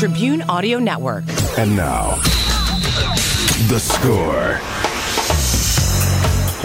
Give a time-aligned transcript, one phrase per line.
[0.00, 1.24] Tribune Audio Network.
[1.58, 2.16] And now,
[3.68, 4.58] the score.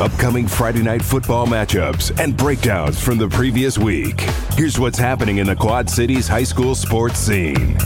[0.01, 4.21] Upcoming Friday night football matchups and breakdowns from the previous week.
[4.53, 7.77] Here's what's happening in the Quad Cities high school sports scene.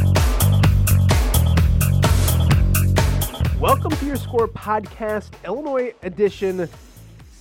[3.60, 6.70] Welcome to your Score Podcast, Illinois edition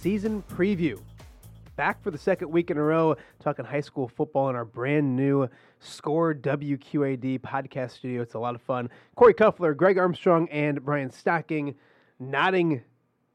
[0.01, 0.99] season preview.
[1.79, 5.15] Back for the second week in a row, talking high school football in our brand
[5.15, 8.21] new Score WQAD podcast studio.
[8.21, 8.91] It's a lot of fun.
[9.15, 11.77] Corey Cuffler, Greg Armstrong, and Brian Stocking
[12.19, 12.83] nodding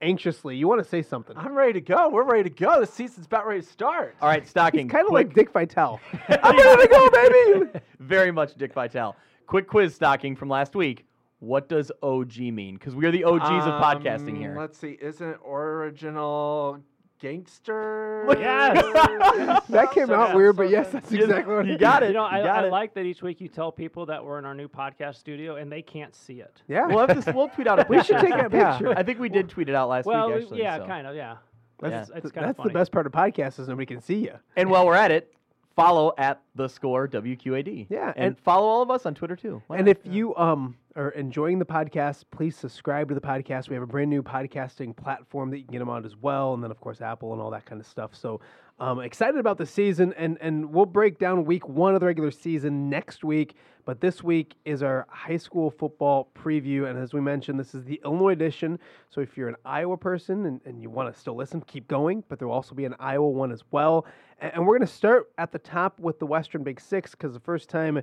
[0.01, 0.57] anxiously.
[0.57, 1.37] You want to say something?
[1.37, 2.09] I'm ready to go.
[2.09, 2.81] We're ready to go.
[2.81, 4.17] The season's about ready to start.
[4.21, 4.89] All right, Stocking.
[4.89, 6.01] Kind of like Dick Vitale.
[6.27, 7.79] I'm ready to go, baby.
[8.01, 9.15] Very much Dick Vitale.
[9.47, 11.05] Quick quiz, Stocking, from last week.
[11.39, 12.73] What does OG mean?
[12.75, 14.55] Because we are the OGs of podcasting Um, here.
[14.59, 14.97] Let's see.
[15.01, 16.81] Isn't it original
[17.23, 18.25] gangster?
[18.37, 19.63] Yes.
[19.69, 21.01] That came out yeah, weird, but yes, good.
[21.01, 22.07] that's exactly what you got it.
[22.07, 22.71] You know, I, You got I it.
[22.71, 25.71] like that each week you tell people that we're in our new podcast studio and
[25.71, 26.61] they can't see it.
[26.67, 26.85] Yeah.
[26.87, 28.77] We'll, have this, we'll tweet out a We should take a Yeah.
[28.77, 28.93] picture.
[28.97, 30.85] I think we did tweet it out last well, week, we- yeah, so.
[30.85, 31.37] kind of, yeah.
[31.79, 34.19] That's, It's- it's th- kinda that's the best part of podcasts is nobody can see
[34.19, 34.33] you.
[34.55, 35.33] And while we're at it,
[35.75, 37.87] follow at the score WQAD.
[37.89, 39.61] Yeah, and, and- follow all of us on Twitter too.
[39.67, 39.97] Why and not?
[39.97, 43.67] if you um are enjoying the podcast, please subscribe to the podcast.
[43.69, 46.53] We have a brand new podcasting platform that you can get them on as well,
[46.53, 48.15] and then of course Apple and all that kind of stuff.
[48.15, 48.41] So
[48.79, 52.31] um, excited about the season, and and we'll break down week one of the regular
[52.31, 53.55] season next week.
[53.85, 57.83] But this week is our high school football preview, and as we mentioned, this is
[57.83, 58.79] the Illinois edition.
[59.09, 62.23] So if you're an Iowa person and, and you want to still listen, keep going.
[62.29, 64.05] But there will also be an Iowa one as well.
[64.39, 67.33] And, and we're going to start at the top with the Western Big Six because
[67.33, 68.01] the first time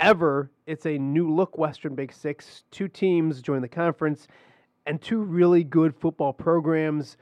[0.00, 0.50] ever.
[0.66, 2.64] It's a new look Western Big Six.
[2.70, 4.26] Two teams join the conference,
[4.86, 7.16] and two really good football programs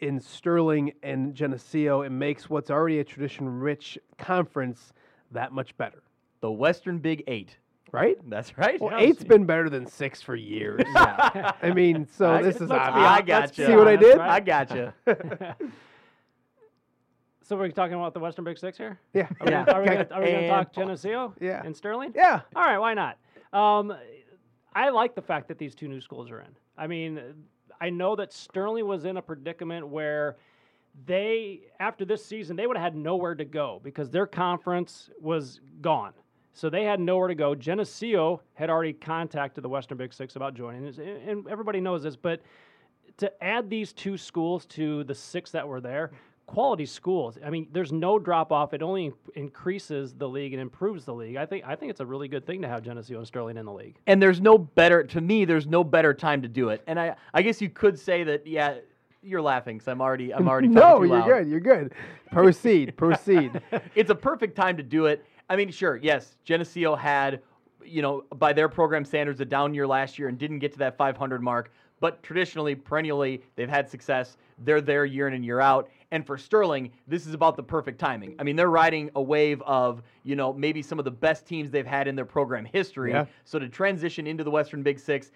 [0.00, 2.02] in Sterling and Geneseo.
[2.02, 4.92] It makes what's already a tradition-rich conference
[5.30, 6.02] that much better,
[6.40, 7.56] the Western Big Eight.
[7.92, 8.16] right?
[8.30, 8.80] That's right.
[8.80, 9.06] Well, Yeah.
[9.06, 10.82] eight's been better than six for years.
[10.94, 11.52] yeah.
[11.62, 13.06] I mean, so I- this is let's be obvious.
[13.08, 13.66] I gotcha.
[13.66, 14.16] See what I did?
[14.18, 14.30] right.
[14.30, 14.94] I gotcha.
[17.42, 19.00] So we're talking about the Western Big Six here?
[19.12, 19.22] Yeah.
[19.40, 19.64] Are we Yeah.
[19.64, 20.40] gonna- Are we going Okay.
[20.42, 21.62] to talk Geneseo Yeah.
[21.64, 22.12] and Sterling?
[22.14, 22.42] Yeah.
[22.54, 23.18] All right, why not?
[23.52, 23.92] Um,
[24.72, 26.54] I like the fact that these two new schools are in.
[26.78, 27.20] I mean,
[27.80, 30.36] I know that Sterling was in a predicament where
[31.06, 35.60] they, after this season, they would have had nowhere to go because their conference was
[35.80, 36.12] gone.
[36.52, 37.54] So they had nowhere to go.
[37.54, 42.16] Geneseo had already contacted the Western Big Six about joining, and- everybody knows this.
[42.16, 42.42] But
[43.18, 46.10] to add these two schools to the six that were there,
[46.50, 47.38] quality schools.
[47.46, 48.74] I mean, there's no drop off.
[48.74, 51.36] It only increases the league and improves the league.
[51.36, 53.64] I think I think it's a really good thing to have Geneseo and Sterling in
[53.66, 53.96] the league.
[54.08, 57.14] and there's no better to me there's no better time to do it and i
[57.34, 58.78] i guess you could say that yeah
[59.22, 61.26] you're laughing because i'm already i'm already no, too you're loud.
[61.28, 61.48] good.
[61.48, 61.92] You're good.
[62.32, 62.96] Proceed.
[62.96, 63.60] Proceed.
[63.94, 67.40] it's a perfect time to do it i mean sure yes geneseo had
[67.84, 70.78] you know by their program standards a down year last year and didn't get to
[70.78, 75.60] that 500 mark but traditionally perennially they've had success they're there year in and year
[75.60, 79.22] out and for sterling this is about the perfect timing i mean they're riding a
[79.22, 82.64] wave of you know maybe some of the best teams they've had in their program
[82.64, 83.26] history Yeah.
[83.44, 85.30] so to transition into the western big six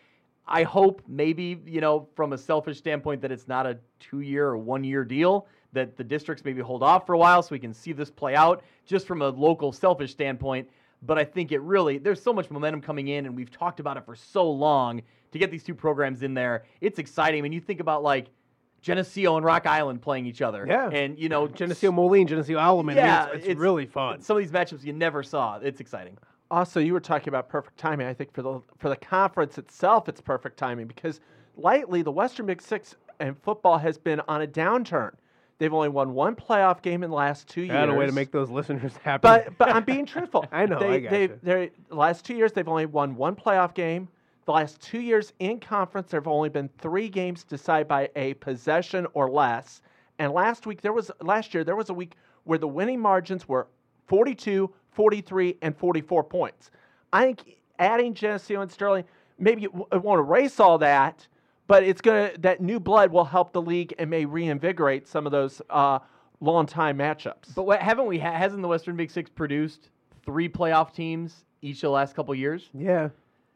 [0.47, 4.49] I hope maybe, you know, from a selfish standpoint that it's not a two year
[4.49, 7.59] or one year deal, that the districts maybe hold off for a while so we
[7.59, 10.69] can see this play out just from a local selfish standpoint.
[11.01, 13.97] But I think it really, there's so much momentum coming in, and we've talked about
[13.97, 15.01] it for so long
[15.33, 16.65] to get these two programs in there.
[16.83, 17.41] It's exciting.
[17.41, 18.27] When you think about like
[18.85, 20.67] Geneseo and Rock Island playing each other.
[20.69, 20.91] Yeah.
[20.91, 22.95] And, you know, Geneseo Moline, Geneseo Alleman.
[22.97, 24.21] Yeah, it's, it's it's- really fun.
[24.21, 25.59] some of these matchups you never saw.
[25.59, 26.19] It's exciting.
[26.51, 28.07] Also, you were talking about perfect timing.
[28.07, 31.21] I think for the for the conference itself, it's perfect timing because
[31.57, 35.13] lately the Western Big Six and football has been on a downturn.
[35.59, 37.73] They've only won one playoff game in the last two years.
[37.73, 39.23] Got a way to make those listeners happy.
[39.23, 40.45] But but I'm being truthful.
[40.53, 41.41] I know, They, I they, gotcha.
[41.43, 44.09] they're- the last two years they've only won one playoff game.
[44.47, 48.35] The last two years in conference, there have only been three games decided by a
[48.35, 49.81] possession or less.
[50.19, 52.15] And last week there was last year there was a week
[52.45, 53.67] where the winning margins were
[54.07, 56.71] 42, 43, and 44 points.
[57.13, 59.05] I think adding Geneseo and Sterling
[59.39, 61.27] maybe it, w- it won't erase all that,
[61.67, 65.33] but it's gonna that new blood will help the league and may reinvigorate some of
[65.33, 65.99] those uh,
[66.41, 67.55] long time matchups.
[67.55, 68.19] But what, haven't we?
[68.19, 69.89] ha- Hasn't the Western Big Six produced
[70.25, 72.69] three playoff teams each of the last couple years.
[72.75, 73.09] Yeah.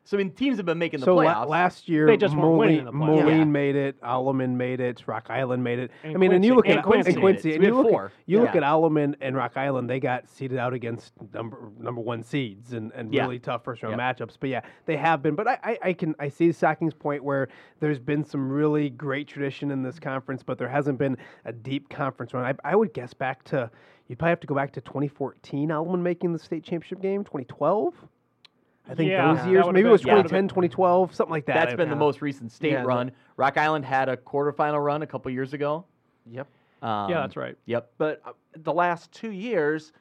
[0.08, 1.48] So I mean, teams have been making the So la- playoffs.
[1.50, 3.24] last year, They just weren't winning Moline, the playoffs.
[3.24, 3.44] Moline Yeah.
[3.44, 5.90] made it, Alleman made it, Rock Island made it.
[6.02, 7.20] And I mean, and you Quincy- look and at Quincy and made it.
[7.20, 8.04] Quincy, and you look, four.
[8.06, 8.56] At, you look Yeah.
[8.56, 9.90] at Alleman and Rock Island.
[9.90, 13.24] They got seeded out against number number one seeds and, and Yeah.
[13.24, 14.38] really tough first round matchups.
[14.40, 15.34] But yeah, they have been.
[15.34, 17.48] But I, I, I can I see Stocking's point where
[17.80, 21.90] there's been some really great tradition in this conference, but there hasn't been a deep
[21.90, 22.46] conference run.
[22.46, 23.70] I, I would guess back to
[24.06, 25.68] you'd probably have to go back to 2014.
[25.68, 27.24] Alleman making the state championship game.
[27.24, 27.94] 2012.
[28.88, 30.22] I think Yeah, those years, would've maybe it was been- yeah.
[30.22, 31.54] 2010, 2012, something like that.
[31.54, 33.12] That's been the most recent state Yeah, the- run.
[33.36, 35.84] Rock Island had a quarterfinal run a couple years ago.
[36.30, 36.46] Yep.
[36.82, 37.56] Um, yeah, that's right.
[37.66, 37.90] Yep.
[37.98, 39.92] But uh, the last two years,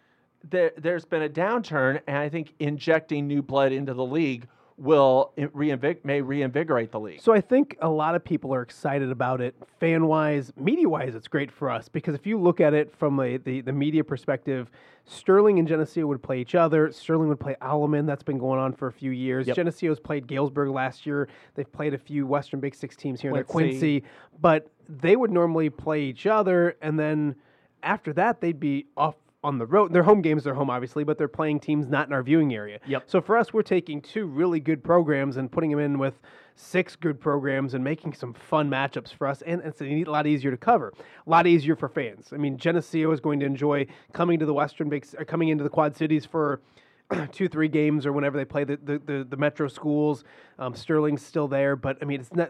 [0.50, 5.34] there, there's been a downturn, and I think injecting new blood into the league will
[5.38, 7.20] reinvig- may reinvigorate the league.
[7.20, 11.16] So I think a lot of people are excited about it, fan wise, media wise.
[11.16, 14.04] It's great for us because if you look at it from a, the the media
[14.04, 14.70] perspective,
[15.06, 16.92] Sterling and Geneseo would play each other.
[16.92, 18.06] Sterling would play Alleman.
[18.06, 19.48] That's been going on for a few years.
[19.48, 19.56] Yep.
[19.56, 21.28] Geneseo's played Galesburg last year.
[21.56, 24.02] They've played a few Western Big Six teams here in Quincy.
[24.02, 24.04] Quincy,
[24.40, 27.36] but they would normally play each other, and then
[27.82, 29.16] after that they'd be off
[29.48, 29.94] on the road.
[29.94, 32.80] Their home games, they're home obviously, but they're playing teams not in our viewing area.
[32.86, 33.04] Yep.
[33.08, 36.20] So for us, we're taking two really good programs and putting them in with
[36.56, 40.52] six good programs and making some fun matchups for us, and it's a lot easier
[40.52, 40.92] to cover,
[41.26, 42.30] a lot easier for fans.
[42.34, 45.64] I mean, Geneseo is going to enjoy coming to the Western Big, or coming into
[45.64, 46.62] the Quad Cities for.
[47.32, 50.26] two, three games, or whenever they play the the, the, the metro schools.
[50.60, 52.50] Um, Sterling's still there, but I mean, it's not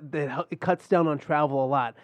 [0.50, 1.96] it cuts down on travel a lot.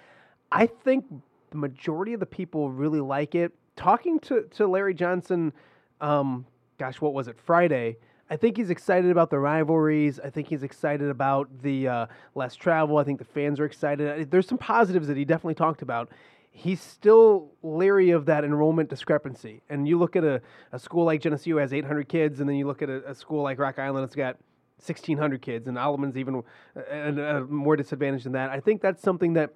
[0.52, 1.04] I think
[1.50, 3.54] the majority of the people really like it.
[3.76, 5.54] Talking to, to Larry Johnson,
[6.02, 6.46] um,
[6.78, 7.98] gosh, what was it, Friday?
[8.30, 10.20] I think he's excited about the rivalries.
[10.20, 12.06] I think he's excited about the uh,
[12.36, 12.98] less travel.
[12.98, 14.32] I think the fans are excited.
[14.32, 16.10] There's some positives that he definitely talked about.
[16.52, 19.62] He's still leery of that enrollment discrepancy.
[19.70, 20.42] And you look at a,
[20.72, 23.44] a school like Geneseo has 800 kids, and then you look at a, a school
[23.44, 24.38] like Rock Island, it's got
[24.78, 26.44] 1,600 kids, and Alleman's even
[26.76, 28.50] uh, uh, more disadvantaged than that.
[28.50, 29.52] I think that's something that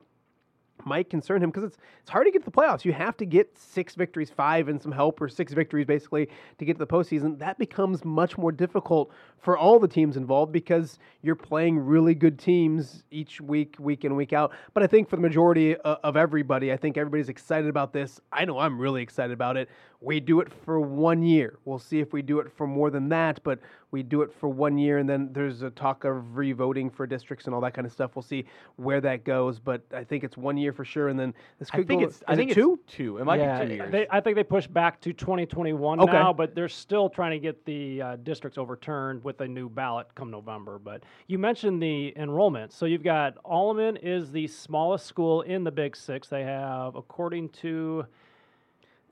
[0.86, 2.86] might concern him because it's it's hard to get to the playoffs.
[2.86, 6.66] You have to get six victories, five and some help, or six victories basically to
[6.66, 7.38] get to the postseason.
[7.40, 12.40] That becomes much more difficult for all the teams involved because you're playing really good
[12.40, 14.54] teams each week, week in, week out.
[14.74, 18.20] But I think for the majority of, of everybody, I think everybody's excited about this.
[18.32, 19.70] I know I'm really excited about it.
[20.00, 21.58] We do it for one year.
[21.66, 23.60] We'll see if we do it for more than that, but
[23.90, 27.46] we do it for one year, and then there's a talk of revoting for districts
[27.46, 28.16] and all that kind of stuff.
[28.16, 28.46] We'll see
[28.76, 31.78] where that goes, but I think it's one year for sure, and then this I
[31.78, 32.08] could think go.
[32.08, 32.24] it's.
[32.28, 32.80] I think it two.
[32.86, 33.18] it's two.
[33.18, 33.92] It might Yeah, be two years.
[33.92, 36.12] They, I think they pushed back to 2021 Okay.
[36.14, 40.08] now, but they're still trying to get the uh, districts overturned with a new ballot
[40.16, 40.80] come November.
[40.80, 42.72] But you mentioned the enrollment.
[42.72, 46.30] So you've got Alleman is the smallest school in the Big Six.
[46.30, 48.27] They have, according to It's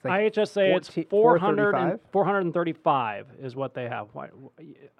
[0.09, 2.11] like IHSA, it's 14 400 and, 435?
[2.11, 4.07] 435 is what they have.
[4.13, 4.29] Why,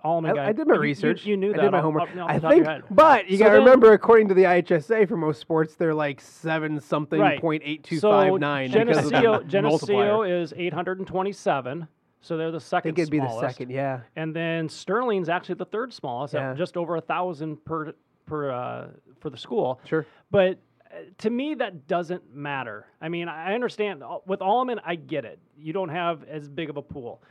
[0.04, 1.26] Alleman I, I did my you- you- research.
[1.26, 1.62] You, knew I that.
[1.64, 2.04] did my homework.
[2.16, 5.40] off- I think, but you So got to remember, according to the IHSA, for most
[5.42, 7.40] sports, they're like seven something Right.
[7.40, 11.88] point eight two so five nine Geneseo, Geneseo is 827.
[12.22, 13.70] So they're the I second think it'd be the second.
[13.70, 14.00] Yeah.
[14.16, 16.52] And then Sterling's actually the third smallest, Yeah.
[16.52, 17.94] at just over a thousand per
[18.26, 18.88] per uh,
[19.20, 19.80] for the school.
[19.86, 20.08] Sure.
[20.32, 20.58] But
[21.20, 22.88] to me, that doesn't matter.
[23.02, 25.40] I mean, I understand uh, with Alleman, I get it.
[25.58, 27.22] You don't have as big of a pool.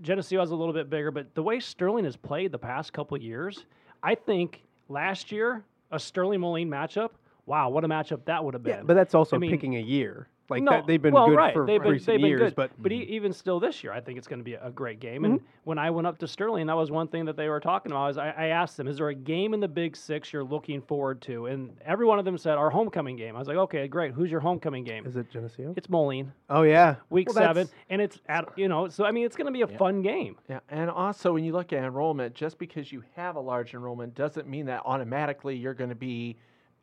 [0.00, 3.18] Geneseo has a little bit bigger, but the way Sterling has played the past couple
[3.18, 3.66] years,
[4.02, 7.10] I think last year a Sterling Moline matchup.
[7.46, 8.76] Wow, what a matchup that would have been.
[8.76, 10.28] Yeah, but that's also I mean- picking a year.
[10.50, 11.52] Like no, that, they've been well, good right.
[11.52, 12.54] for they've been, recent they've been years, good.
[12.54, 14.98] but but e- even still this year, I think it's going to be a great
[14.98, 15.22] game.
[15.22, 15.32] Mm-hmm.
[15.32, 17.92] And when I went up to Sterling, that was one thing that they were talking
[17.92, 18.10] about.
[18.10, 20.80] Is I, I asked them, "Is there a game in the Big Six you're looking
[20.80, 23.88] forward to?" And every one of them said, "Our homecoming game." I was like, "Okay,
[23.88, 24.12] great.
[24.12, 25.74] Who's your homecoming game?" is it Geneseo?
[25.76, 28.88] It's Moline, Oh yeah, week Well, seven, and it's at you know.
[28.88, 30.36] So I mean, it's going to be a fun game.
[30.48, 34.14] Yeah, and also when you look at enrollment, just because you have a large enrollment
[34.14, 36.36] doesn't mean that automatically you're going to be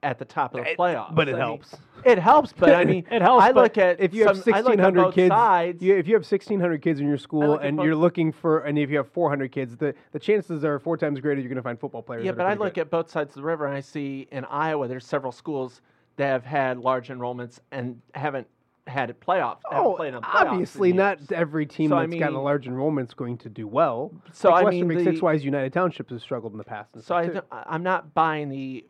[0.06, 1.16] at the top of the It- playoffs.
[1.16, 1.76] but it I mean, helps.
[2.06, 5.12] it helps, but I mean, It helps, I look at If you have I 1,600
[5.12, 8.32] kids, sides, you, if you have 1,600 kids in your school and both- you're looking
[8.32, 11.50] for, and if you have 400 kids, the, the chances are four times greater you're
[11.50, 12.24] going to find football players.
[12.24, 12.82] Yeah, but I look good.
[12.82, 15.82] at both sides of the river and I see in Iowa there's several schools
[16.18, 18.48] that have had large enrollments and haven't
[18.88, 19.58] had it playoff.
[19.72, 21.32] haven't Oh, playoffs obviously, not years.
[21.32, 24.12] every team So, I that's got a large enrollment is going to do well.
[24.32, 27.02] So, like I Western mean, Big Six wise, United Townships has struggled in the past.
[27.02, 28.86] So I th- I'm not buying the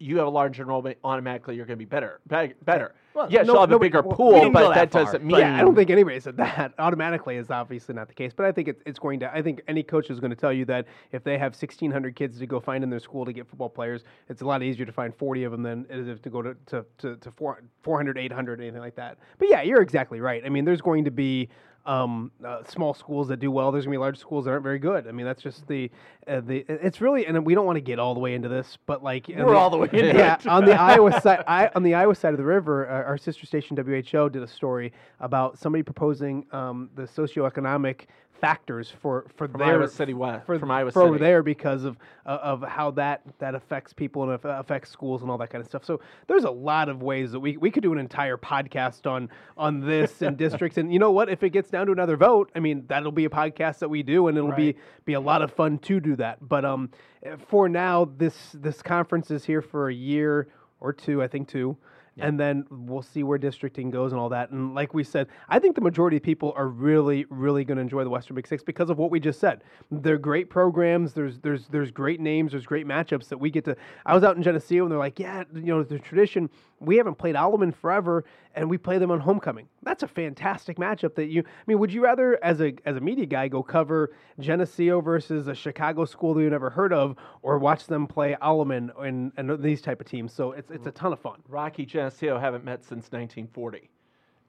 [0.00, 2.20] you have a large enrollment automatically you're going to be better.
[2.26, 2.94] Better.
[3.12, 5.56] Well, yes, no- you'll have a bigger well, pool, but that, that doesn't mean Yeah,
[5.56, 6.72] I don't think anybody said that.
[6.78, 9.34] Automatically is obviously not the case, but I think it's, it's going to.
[9.34, 12.38] I think any coach is going to tell you that if they have 1,600 kids
[12.38, 14.92] to go find in their school to get football players, it's a lot easier to
[14.92, 18.16] find 40 of them than it is to go to to, to, to four, 400,
[18.16, 19.18] 800, anything like that.
[19.38, 20.42] But yeah, you're exactly right.
[20.44, 21.48] I mean, there's going to be
[21.86, 23.72] um, uh, small schools that do well.
[23.72, 25.06] There's gonna be large schools that aren't very good.
[25.06, 25.90] I mean, that's just the
[26.26, 26.64] uh, the.
[26.68, 29.28] It's really, and we don't want to get all the way into this, but like
[29.28, 30.46] We're all the way into yeah, it.
[30.46, 33.46] on the Iowa side, I, on the Iowa side of the river, uh, our sister
[33.46, 38.06] station WHO did a story about somebody proposing um, the socioeconomic
[38.40, 40.46] factors for for From their Iowa City West.
[40.46, 41.24] for, from Iowa for over City.
[41.24, 45.38] there because of uh, of how that that affects people and affects schools and all
[45.38, 45.84] that kind of stuff.
[45.84, 49.28] So there's a lot of ways that we, we could do an entire podcast on
[49.56, 50.78] on this and districts.
[50.78, 51.28] And you know what?
[51.28, 54.02] If it gets down to another vote, I mean that'll be a podcast that we
[54.02, 56.38] do, and it'll be be a lot of fun to do that.
[56.40, 56.90] But um,
[57.22, 60.48] eh, for now, this this conference is here for a year
[60.80, 61.76] or two, I think two.
[62.18, 64.50] And then we'll see where districting goes and all that.
[64.50, 67.82] And like we said, I think the majority of people are really, really going to
[67.82, 69.62] enjoy the Western Big Six because of what we just said.
[69.90, 71.14] They're great programs.
[71.14, 72.52] There's there's there's great names.
[72.52, 73.76] There's great matchups that we get to.
[74.04, 76.50] I was out in Geneseo and they're like, yeah, you know, the tradition.
[76.80, 79.68] We haven't played Alleman forever, and we play them on homecoming.
[79.82, 81.14] That's a fantastic matchup.
[81.14, 84.12] That you, I mean, would you rather, as a as a media guy, go cover
[84.38, 88.90] Geneseo versus a Chicago school that you never heard of, or watch them play Alleman
[89.04, 90.32] and and these type of teams?
[90.32, 91.42] So it's it's a ton of fun.
[91.48, 93.90] Rocky Geneseo haven't met since 1940,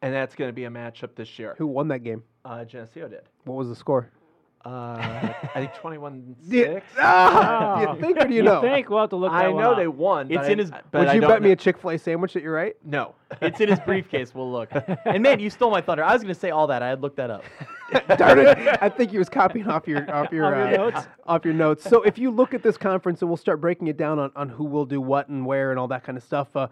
[0.02, 1.56] and that's going to be a matchup this year.
[1.58, 2.24] Who won that game?
[2.46, 3.24] Uh, Geneseo did.
[3.44, 4.10] What was the score?
[4.64, 6.64] Uh, I think 21 Yeah.
[6.76, 6.86] 6.
[7.00, 7.94] Ah, do Oh.
[7.96, 8.62] you think or do you, know?
[8.62, 9.32] think we'll have to look.
[9.32, 9.78] I that one know up.
[9.78, 10.28] they won.
[10.30, 11.78] It's but in I- his- But Would I you don't bet me know- a Chick
[11.80, 12.76] Fil A sandwich that you're right?
[12.84, 13.16] No.
[13.42, 14.36] It's in his briefcase.
[14.36, 14.70] We'll look.
[15.06, 16.04] And man, you stole my thunder.
[16.04, 16.84] I was going to say all that.
[16.84, 17.44] I had looked that up.
[18.18, 18.78] Darn it!
[18.82, 21.08] I think he was copying off your off your, Off your uh, notes?
[21.26, 21.84] Off your notes.
[21.90, 24.48] So if you look at this conference, and we'll start breaking it down on, on
[24.50, 26.56] who will do what and where and all that kind of stuff.
[26.56, 26.68] Uh,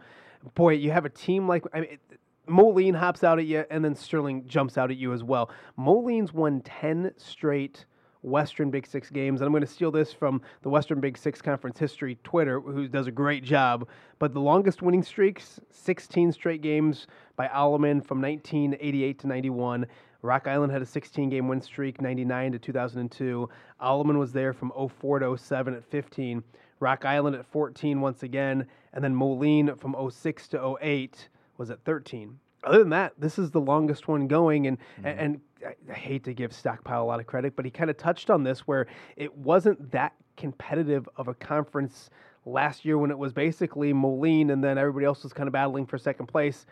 [0.53, 1.89] boy, you have a team like I mean.
[1.91, 1.99] It,
[2.49, 5.49] Moline hops out at you, and then Sterling jumps out at you as well.
[5.77, 7.85] Moline's won ten straight
[8.21, 11.41] Western Big Six games, and I'm going to steal this from the Western Big Six
[11.41, 13.87] Conference history Twitter, who does a great job.
[14.17, 19.85] But the longest winning streaks, 16 straight games by Alleman from 1988 to 91.
[20.21, 23.49] Rock Island had a 16 game win streak, 99 to 2002.
[23.81, 26.43] Alleman was there from 04 to 07 at 15.
[26.81, 31.29] Rock Island at 14 once again, and then Moline from 06 to 08
[31.59, 32.39] was at 13.
[32.63, 35.19] Other than that, this is the longest one going, and and, mm-hmm.
[35.19, 37.97] and I, I hate to give Stockpile a lot of credit, but he kind of
[37.97, 42.09] touched on this where it wasn't that competitive of a conference
[42.45, 45.85] last year when it was basically Moline, and then everybody else was kind of battling
[45.85, 46.65] for second place.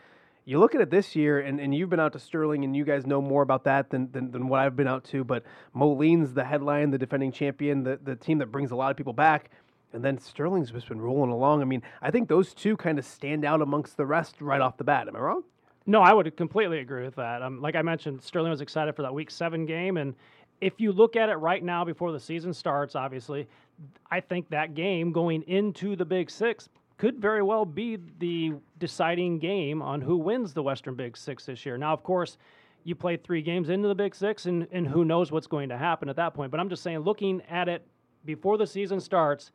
[0.46, 2.86] You look at it this year, and, and you've been out to Sterling, and you
[2.86, 5.26] guys know more about that than, than, than what I've been out to.
[5.26, 8.96] But Moline's the headline, the defending champion, the, the team that brings a lot of
[8.96, 9.52] people back.
[9.94, 11.62] And then Sterling's just been rolling along.
[11.62, 14.78] I mean, I think those two kind of stand out amongst the rest right off
[14.78, 15.08] the bat.
[15.08, 15.44] Am I wrong?
[15.86, 17.42] No, I would completely agree with that.
[17.42, 20.14] Um, like I mentioned, Sterling was excited for that Week Seven game, and
[20.60, 23.48] if you look at it right now before the season starts, obviously,
[24.12, 26.68] I think that game going into the Big Six
[26.98, 31.66] could very well be the deciding game on who wins the Western Big Six this
[31.66, 31.78] year.
[31.78, 32.38] Now, of course,
[32.84, 35.78] you play three games into the Big Six, and, and who knows what's going to
[35.78, 36.52] happen at that point.
[36.52, 37.86] But I'm just saying, looking at it
[38.26, 39.52] before the season starts,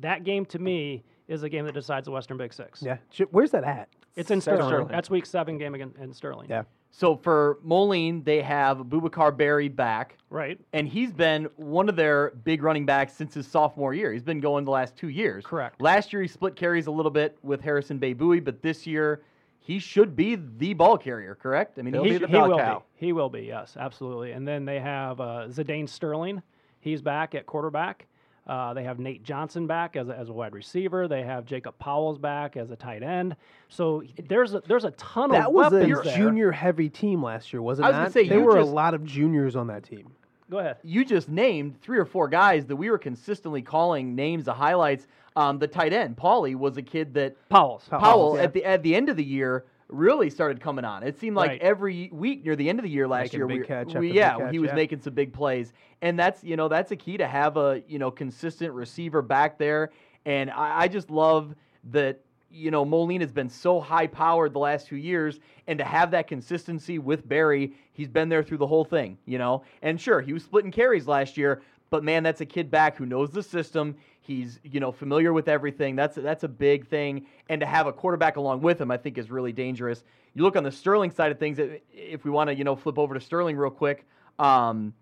[0.00, 2.82] that game to me is a game that decides the Western Big Six.
[2.82, 2.96] Yeah.
[3.30, 3.88] Where's that at?
[4.16, 4.68] It's in Sterling.
[4.68, 4.88] Sterling.
[4.88, 6.48] That's Week Seven game again in Sterling.
[6.50, 6.64] Yeah.
[6.90, 10.18] So for Moline, they have Bubakar Berry back.
[10.28, 10.60] Right.
[10.74, 14.12] And he's been one of their big running backs since his sophomore year.
[14.12, 15.42] He's been going the last two years.
[15.46, 15.80] Correct.
[15.80, 19.22] Last year he split carries a little bit with Harrison Bey-Buie, but this year
[19.58, 21.78] he should be the ball carrier, correct?
[21.78, 22.78] I mean, He'll he be He, the he bell will cow.
[23.00, 23.06] be.
[23.06, 23.42] He will be.
[23.42, 24.32] Yes, absolutely.
[24.32, 26.42] And then they have uh, Zidane Sterling.
[26.80, 28.06] He's back at quarterback.
[28.46, 31.06] Uh, they have Nate Johnson back as a, as a wide receiver.
[31.06, 33.36] They have Jacob Powell's back as a tight end.
[33.68, 36.16] So there's a, there's a ton That of was a weapons there.
[36.16, 38.00] junior heavy team last year, wasn't I was it?
[38.00, 40.12] gonna say, there were just- a lot of juniors on that team.
[40.50, 40.76] Go ahead.
[40.82, 45.06] you just named three or four guys that we were consistently calling names of highlights.
[45.34, 47.88] Um, the tight end, Paulie, was a kid that Powell's.
[47.88, 48.00] Powell.
[48.02, 48.42] Powell yeah.
[48.42, 51.02] at the at the end of the year really started coming on.
[51.02, 51.60] It seemed like Right.
[51.62, 54.52] every week near the end of the year last year, we, catch we- yeah, catch,
[54.52, 54.74] he was yeah.
[54.74, 57.98] making some big plays, and that's you know that's a key to have a you
[57.98, 59.90] know consistent receiver back there.
[60.24, 61.54] And I, I just love
[61.90, 62.20] that
[62.50, 66.10] you know Moline has been so high powered the last two years, and to have
[66.12, 69.62] that consistency with Barry, he's been there through the whole thing, you know.
[69.82, 73.04] And sure, he was splitting carries last year, but man, that's a kid back who
[73.06, 73.96] knows the system.
[74.24, 75.96] He's you know familiar with everything.
[75.96, 79.18] That's that's a big thing, and to have a quarterback along with him, I think,
[79.18, 80.04] is really dangerous.
[80.34, 81.58] You look on the Sterling side of things.
[81.92, 84.06] If we want to you know flip over to Sterling real quick,
[84.38, 84.94] um,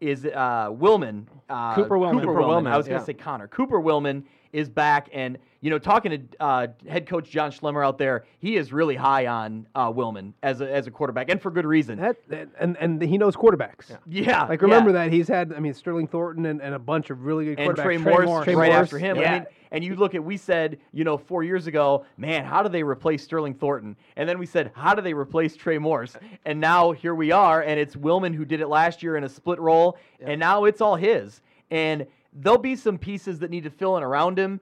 [0.00, 2.14] is uh, Willman uh, Cooper Willman.
[2.14, 2.64] Cooper Cooper Willman.
[2.64, 3.00] Willman, I was going yeah.
[3.00, 3.48] to say Connor.
[3.48, 4.24] Cooper Willman
[4.54, 8.56] is back, and you know, talking to uh, head coach John Schlemmer out there, he
[8.56, 11.98] is really high on uh, Willman as a, as a quarterback, and for good reason.
[11.98, 13.96] That, that- and and he knows quarterbacks.
[14.06, 15.04] yeah, Like remember yeah.
[15.04, 17.72] that he's had I mean Sterling Thornton and, and a bunch of really good and
[17.76, 17.82] quarterbacks.
[17.82, 18.44] Trey, Morris, Morris.
[18.44, 19.16] Trey right Morris, after him.
[19.18, 19.30] yeah.
[19.30, 22.62] I mean, and you look at we said you know four years ago, man, how
[22.62, 23.96] do they replace Sterling Thornton?
[24.16, 26.16] And then we said, how do they replace Trey Morse?
[26.44, 29.28] And now here we are, and it's Willman who did it last year in a
[29.28, 31.40] split role, and now it's all his.
[31.72, 34.60] And there'll be some pieces that need to fill in around him,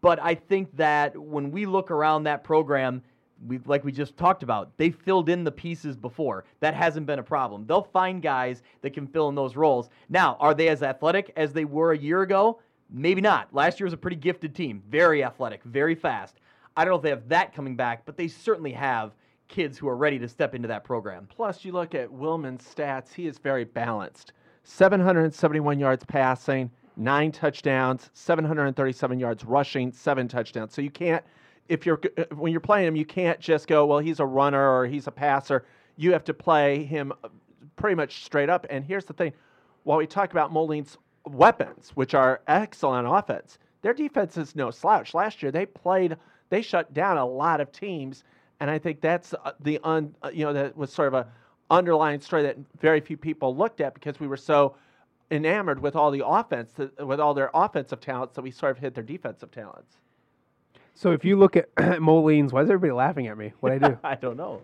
[0.00, 3.02] but I think that when we look around that program.
[3.46, 6.44] We, like we just talked about, they filled in the pieces before.
[6.60, 7.64] That hasn't been a problem.
[7.66, 9.88] They'll find guys that can fill in those roles.
[10.10, 12.60] Now, are they as athletic as they were a year ago?
[12.90, 13.48] Maybe not.
[13.54, 16.36] Last year was a pretty gifted team, very athletic, very fast.
[16.76, 19.12] I don't know if they have that coming back, but they certainly have
[19.48, 21.26] kids who are ready to step into that program.
[21.28, 24.32] Plus, you look at Willman's stats, he is very balanced.
[24.64, 30.74] 771 yards passing, nine touchdowns, 737 yards rushing, seven touchdowns.
[30.74, 31.24] So you can't,
[31.68, 34.70] if you're uh, when you're playing him, you can't just go, well, he's a runner
[34.70, 35.64] or he's a passer.
[35.96, 37.28] You have to play him uh,
[37.76, 38.66] pretty much straight up.
[38.70, 39.32] And here's the thing:
[39.84, 45.14] while we talk about Moline's weapons, which are excellent offense, their defense is no slouch.
[45.14, 46.16] Last year, they played,
[46.50, 48.24] they shut down a lot of teams,
[48.60, 51.26] and I think that's uh, the un, you know, that was sort of a
[51.70, 54.74] underlying story that very few people looked at because we were so
[55.30, 58.94] enamored with all the offense, with all their offensive talents, that we sort of hit
[58.94, 59.96] their defensive talents.
[60.94, 61.68] So if you look at
[62.00, 63.52] Moline's, why is everybody laughing at me?
[63.60, 63.98] What I do?
[64.04, 64.60] I don't know.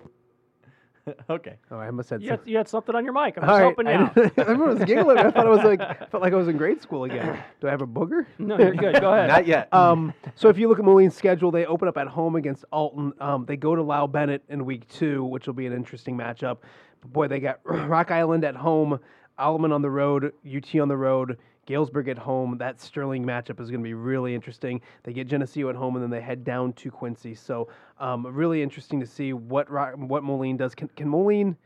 [1.30, 1.54] okay.
[1.70, 2.40] oh, I must have You said.
[2.40, 3.36] had, you had something on your mic.
[3.36, 4.38] I'm All just right, helping you out.
[4.48, 5.18] everyone was giggling.
[5.18, 7.42] I thought I was like, I felt like I was in grade school again.
[7.60, 8.26] Do I have a booger?
[8.38, 9.00] No, you're good.
[9.00, 9.28] Go ahead.
[9.28, 9.72] Not yet.
[9.72, 13.12] Um, so if you look at Moline's schedule, they open up at home against Alton.
[13.20, 16.58] Um, they go to Lau Bennett in week two, which will be an interesting matchup.
[17.00, 18.98] But boy, they got Rock Island at home,
[19.38, 22.56] Alleman on the road, UT on the road, Galesburg at home.
[22.58, 24.80] That Sterling matchup is going to be really interesting.
[25.02, 27.34] They get Geneseo at home, and then they head down to Quincy.
[27.34, 30.74] So um, really interesting to see what what Moline does.
[30.74, 31.56] Can, can Moline?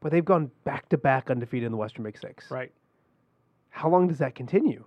[0.00, 2.50] But they've gone back to back undefeated in the Western Big Six.
[2.50, 2.72] Right.
[3.68, 4.84] How long does that continue?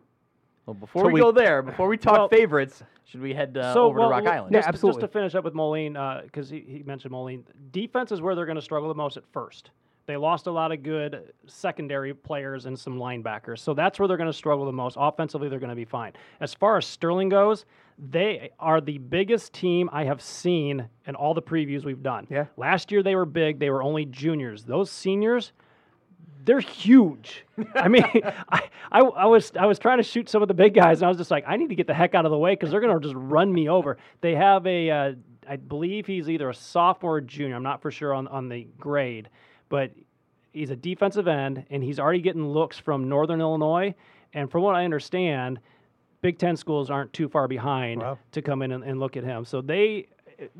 [0.65, 3.73] Well, before we, we- go there, before we talk Well- favors, should we head uh,
[3.73, 4.53] so over well, to Rock well, Island?
[4.53, 5.01] Yeah, Just, absolutely.
[5.01, 8.45] Just to finish up with Moline, because he, he mentioned Moline, defense is where they're
[8.45, 9.71] going to struggle the most at first.
[10.05, 14.17] They lost a lot of good secondary players and some linebackers, so that's where they're
[14.17, 14.97] going to struggle the most.
[14.99, 16.13] Offensively, they're going to be fine.
[16.41, 17.65] As far as Sterling goes,
[17.97, 22.27] they are the biggest team I have seen in all the previews we've done.
[22.29, 22.45] Yeah.
[22.57, 23.59] Last year they were big.
[23.59, 24.63] They were only juniors.
[24.63, 25.53] Those seniors,
[26.43, 27.45] they're huge.
[27.75, 28.03] I mean,
[28.49, 31.05] I, I, I was I was trying to shoot some of the big guys, and
[31.05, 32.71] I was just like, I need to get the heck out of the way because
[32.71, 33.97] they're going to just run me over.
[34.21, 35.13] They have a, uh,
[35.47, 37.55] I believe he's either a sophomore or junior.
[37.55, 39.29] I'm not for sure on on the grade,
[39.73, 39.89] but
[40.51, 43.95] he's a defensive end, and he's already getting looks from Northern Illinois.
[44.33, 45.59] And from what I understand,
[46.21, 48.19] Big Ten schools aren't too far behind Wow.
[48.33, 49.43] to come in and, and look at him.
[49.45, 50.09] So they,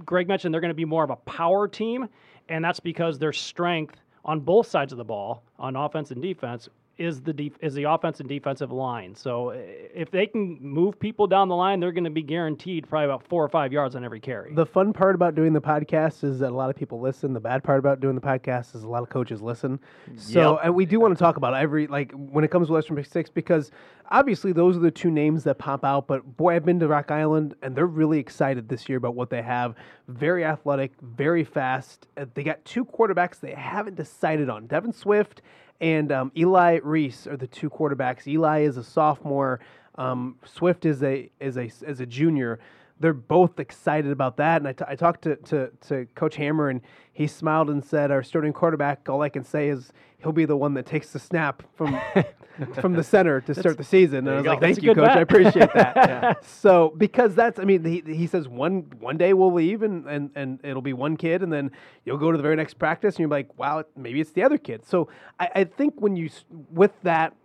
[0.04, 2.08] Greg mentioned they're going to be more of a power team,
[2.50, 6.68] and that's because their strength on both sides of the ball, on offense and defense,
[6.98, 9.16] is the def- is the offense and defensive line.
[9.16, 13.06] So if they can move people down the line, they're going to be guaranteed probably
[13.06, 14.54] about four or five yards on every carry.
[14.54, 17.34] The fun part about doing the podcast is that a lot of people listen.
[17.34, 19.80] The bad part about doing the podcast is a lot of coaches listen.
[20.18, 20.60] So, Yep.
[20.66, 23.08] and we do want to talk about every like when it comes to Western Big
[23.08, 23.72] Six because
[24.12, 26.06] obviously those are the two names that pop out.
[26.06, 29.32] But boy, I've been to Rock Island and they're really excited this year about what
[29.32, 29.74] they have.
[30.08, 32.08] Very athletic, very fast.
[32.36, 34.68] They got two quarterbacks they haven't decided on.
[34.68, 35.42] Devin Swift
[35.82, 38.28] and um, Eli Reese are the two quarterbacks.
[38.28, 39.60] Eli is a sophomore.
[39.96, 42.60] Um, Swift is a is a is a junior.
[43.00, 46.70] They're both excited about that, and I, t- I talked to, to, to Coach Hammer,
[46.70, 46.80] and
[47.12, 49.10] he smiled and said, "Our starting quarterback.
[49.10, 49.92] All I can say is
[50.24, 52.00] he'll be the one that takes the snap from
[52.76, 54.50] from the center to start the season." And I was go.
[54.52, 55.10] like, "Thank a you, Coach.
[55.10, 59.54] I appreciate that." So because that's, I mean, he, he says one one day we'll
[59.54, 61.72] leave, and, and and it'll be one kid, and then
[62.06, 64.58] you'll go to the very next practice, and you're like, "Wow, maybe it's the other
[64.58, 65.10] kid." So
[65.40, 66.30] I, I think when you
[66.72, 67.36] with that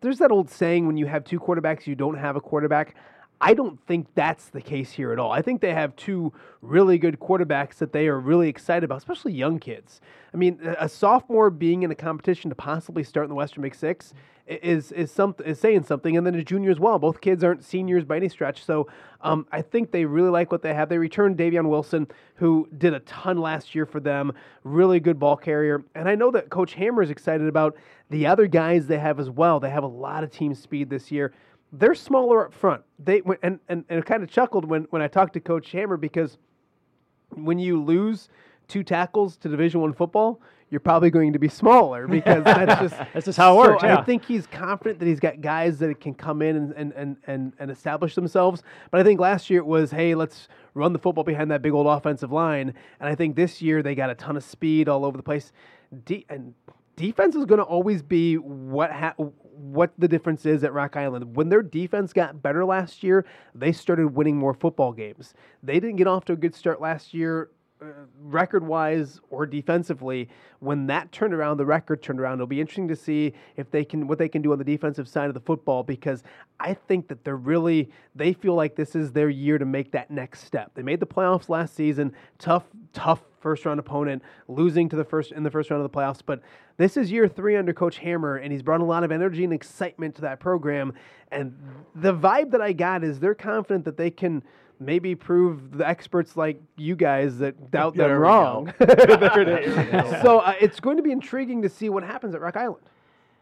[0.00, 2.94] there's that old saying when you have two quarterbacks, you don't have a quarterback.
[3.44, 5.30] I don't think that's the case here at all.
[5.30, 9.34] I think they have two really good quarterbacks that they are really excited about, especially
[9.34, 10.00] young kids.
[10.32, 13.74] I mean, a- sophomore being in a competition to possibly start in the Western Big
[13.74, 14.14] Six
[14.46, 16.98] is is something is saying something, and then a junior as well.
[16.98, 18.88] Both kids aren't seniors by any stretch, so
[19.20, 20.88] um, I think they really like what they have.
[20.88, 25.36] They returned Davion Wilson, who did a ton last year for them, really good ball
[25.36, 27.76] carrier, and I know that Coach Hammer is excited about
[28.08, 29.60] the other guys they have as well.
[29.60, 31.34] They have a lot of team speed this year.
[31.76, 32.82] They're smaller up front.
[32.98, 36.38] They and and, and kind of chuckled when when I talked to Coach Hammer because
[37.30, 38.28] when you lose
[38.68, 42.96] two tackles to Division One football, you're probably going to be smaller because that's just
[43.12, 43.98] That's just how it so works, yeah.
[43.98, 47.16] I think he's confident that he's got guys that can come in and, and, and,
[47.26, 48.62] and, and establish themselves.
[48.90, 51.72] But I think last year it was, hey, let's run the football behind that big
[51.72, 52.74] old offensive line.
[53.00, 55.52] And I think this year they got a ton of speed all over the place.
[56.04, 56.54] De- and
[56.96, 61.36] defense is going to always be what ha- what the difference is at Rock Island.
[61.36, 65.34] When their defense got better last year, they started winning more football games.
[65.62, 67.50] They didn't get off to a good start last year
[67.82, 67.86] Uh,
[68.22, 70.28] record wise or defensively
[70.60, 72.34] when that turned around the record turned around.
[72.34, 75.08] It'll be interesting to see if they can what they can do on the defensive
[75.08, 76.22] side of the football because
[76.60, 80.08] i think that they're really they feel like this is their year to make that
[80.08, 80.70] next step.
[80.74, 85.32] They made the playoffs last season tough tough first round opponent losing to the first
[85.32, 86.42] in the first round of the playoffs but
[86.76, 89.52] this is year three under coach hammer and he's brought a lot of energy and
[89.52, 90.92] excitement to that program
[91.32, 91.58] and
[91.96, 94.44] the vibe that i got is they're confident that they can
[94.84, 98.72] maybe prove the experts like you guys that doubt them wrong.
[98.78, 100.22] There it is.
[100.22, 102.82] so uh, it's going to be intriguing to see what happens at Rock Island.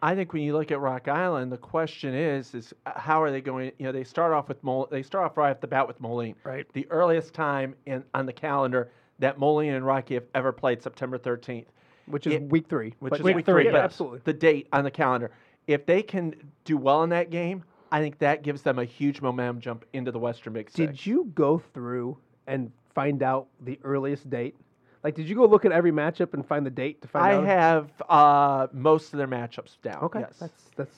[0.05, 3.31] I think when you look at Rock Island, the question is, is uh, how are
[3.31, 3.71] they going?
[3.79, 6.01] You know, they start off with Mol- They start off right off the bat with
[6.01, 6.35] Moline.
[6.45, 6.67] Right.
[6.73, 11.19] The earliest time in on the calendar that Moline and Rocky have ever played, September
[11.19, 11.67] 13th,
[12.07, 12.95] Which is It- week three.
[12.99, 13.65] which is Week week three, three.
[13.67, 14.21] yeah, but absolutely.
[14.25, 15.31] The date on the calendar.
[15.69, 19.21] If they can do well in that game, I think that gives them a huge
[19.21, 20.77] momentum jump into the Western Big Six.
[20.77, 24.57] Did you go through and find out the earliest date?
[25.05, 27.33] Like, did you go look at every matchup and find the date to find out?
[27.33, 27.47] I out?
[27.47, 30.03] have uh, most of their matchups down.
[30.05, 30.37] Okay, Yes.
[30.39, 30.97] that's that's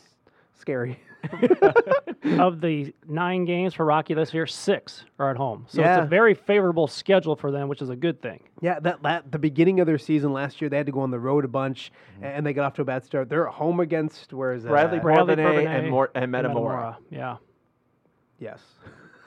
[0.58, 0.98] scary.
[2.38, 5.64] of the nine games for Rocky this year, six are at home.
[5.68, 5.96] So Yeah.
[5.98, 8.42] it's a very favorable schedule for them, which is a good thing.
[8.60, 11.10] Yeah, that, that the beginning of their season last year, they had to go on
[11.10, 12.24] the road a bunch, mm-hmm.
[12.24, 13.28] and they got off to a bad start.
[13.28, 14.68] They're at home against where is that?
[14.68, 15.02] Bradley at?
[15.02, 16.98] Bradley Bourbonnais Bourbonnais and, Mor- and and Metamora.
[17.10, 17.36] Yeah.
[18.38, 18.60] Yes.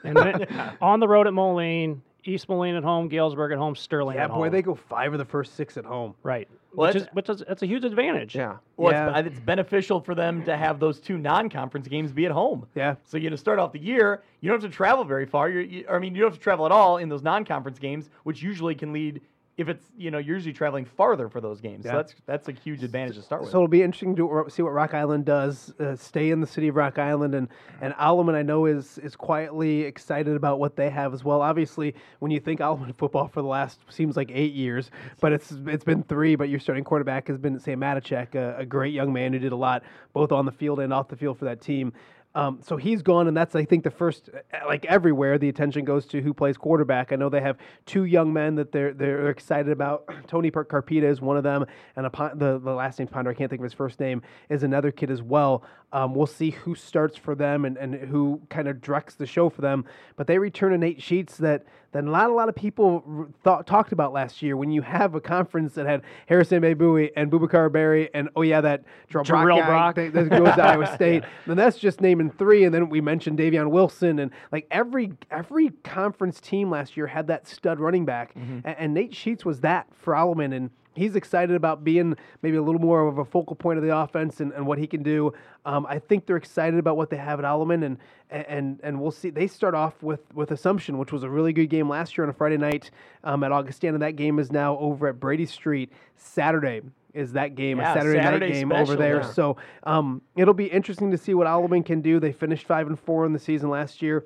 [0.04, 0.46] And then
[0.80, 4.30] on the road at Moline, East Moline at home, Galesburg at home, Sterling Yeah, at
[4.30, 4.52] boy, home.
[4.52, 6.14] they go five of the first six at home.
[6.22, 6.48] right.
[6.78, 8.34] Well, which is that's- which is that's a huge advantage.
[8.36, 8.56] Yeah.
[8.76, 9.18] Well, Yeah.
[9.18, 12.66] it's, it's beneficial for them to have those two non-conference games be at home.
[12.74, 12.94] Yeah.
[13.04, 15.48] So you know, to start off the year, you don't have to travel very far.
[15.48, 18.10] You're, you, I mean, you don't have to travel at all in those non-conference games,
[18.22, 19.20] which usually can lead
[19.58, 21.84] if it's you know you're usually traveling farther for those games.
[21.84, 21.90] Yeah.
[21.90, 23.50] So that's that's a huge advantage to start with.
[23.50, 25.74] So it'll be interesting to see what Rock Island does.
[25.80, 27.48] Uh, stay in the city of Rock Island, and
[27.80, 31.42] and Alleman I know is is quietly excited about what they have as well.
[31.42, 35.52] Obviously, when you think Alleman football for the last seems like eight years, but it's
[35.66, 36.36] it's been three.
[36.36, 39.52] But your starting quarterback has been Sam Matichek, a, a great young man who did
[39.52, 41.92] a lot both on the field and off the field for that team.
[42.34, 45.84] Um, so he's gone, and that's I think the first, uh, like everywhere, the attention
[45.84, 47.12] goes to who plays quarterback.
[47.12, 50.08] I know they have two young men that they're they're excited about.
[50.26, 51.64] Tony Carpita is one of them,
[51.96, 54.92] and the the last name Ponder, I can't think of his first name, is another
[54.92, 55.64] kid as well.
[55.92, 59.48] Um, we'll see who starts for them and, and who kind of directs the show
[59.48, 59.86] for them.
[60.16, 64.12] But they return Nate Sheets that that not a lot of people thought talked about
[64.12, 64.56] last year.
[64.58, 68.60] When you have a conference that had Harrison Bey-Buie and Bubakar Berry and oh yeah
[68.60, 69.94] that Jarrell Brock Brock.
[69.96, 72.64] that, that goes to Iowa State, then that's just naming three.
[72.64, 77.28] And then we mentioned Davion Wilson and like every every conference team last year had
[77.28, 80.70] that stud running back, A- and, Nate Sheets was that for Alleman and.
[80.98, 84.40] He's excited about being maybe a little more of a focal point of the offense
[84.40, 85.32] and, and what he can do.
[85.64, 87.98] Um, I think they're excited about what they have at Alleman, and
[88.30, 89.30] and and we'll see.
[89.30, 92.30] They start off with with Assumption, which was a really good game last year on
[92.30, 92.90] a Friday night
[93.24, 93.98] um, at Augustana.
[93.98, 95.92] That game is now over at Brady Street.
[96.16, 96.82] Saturday
[97.14, 99.20] is that game, Yeah, a Saturday Saturday night game over there.
[99.20, 99.30] yeah.
[99.30, 102.20] So um, it'll be interesting to see what Alleman can do.
[102.20, 104.24] They finished five and four in the season last year.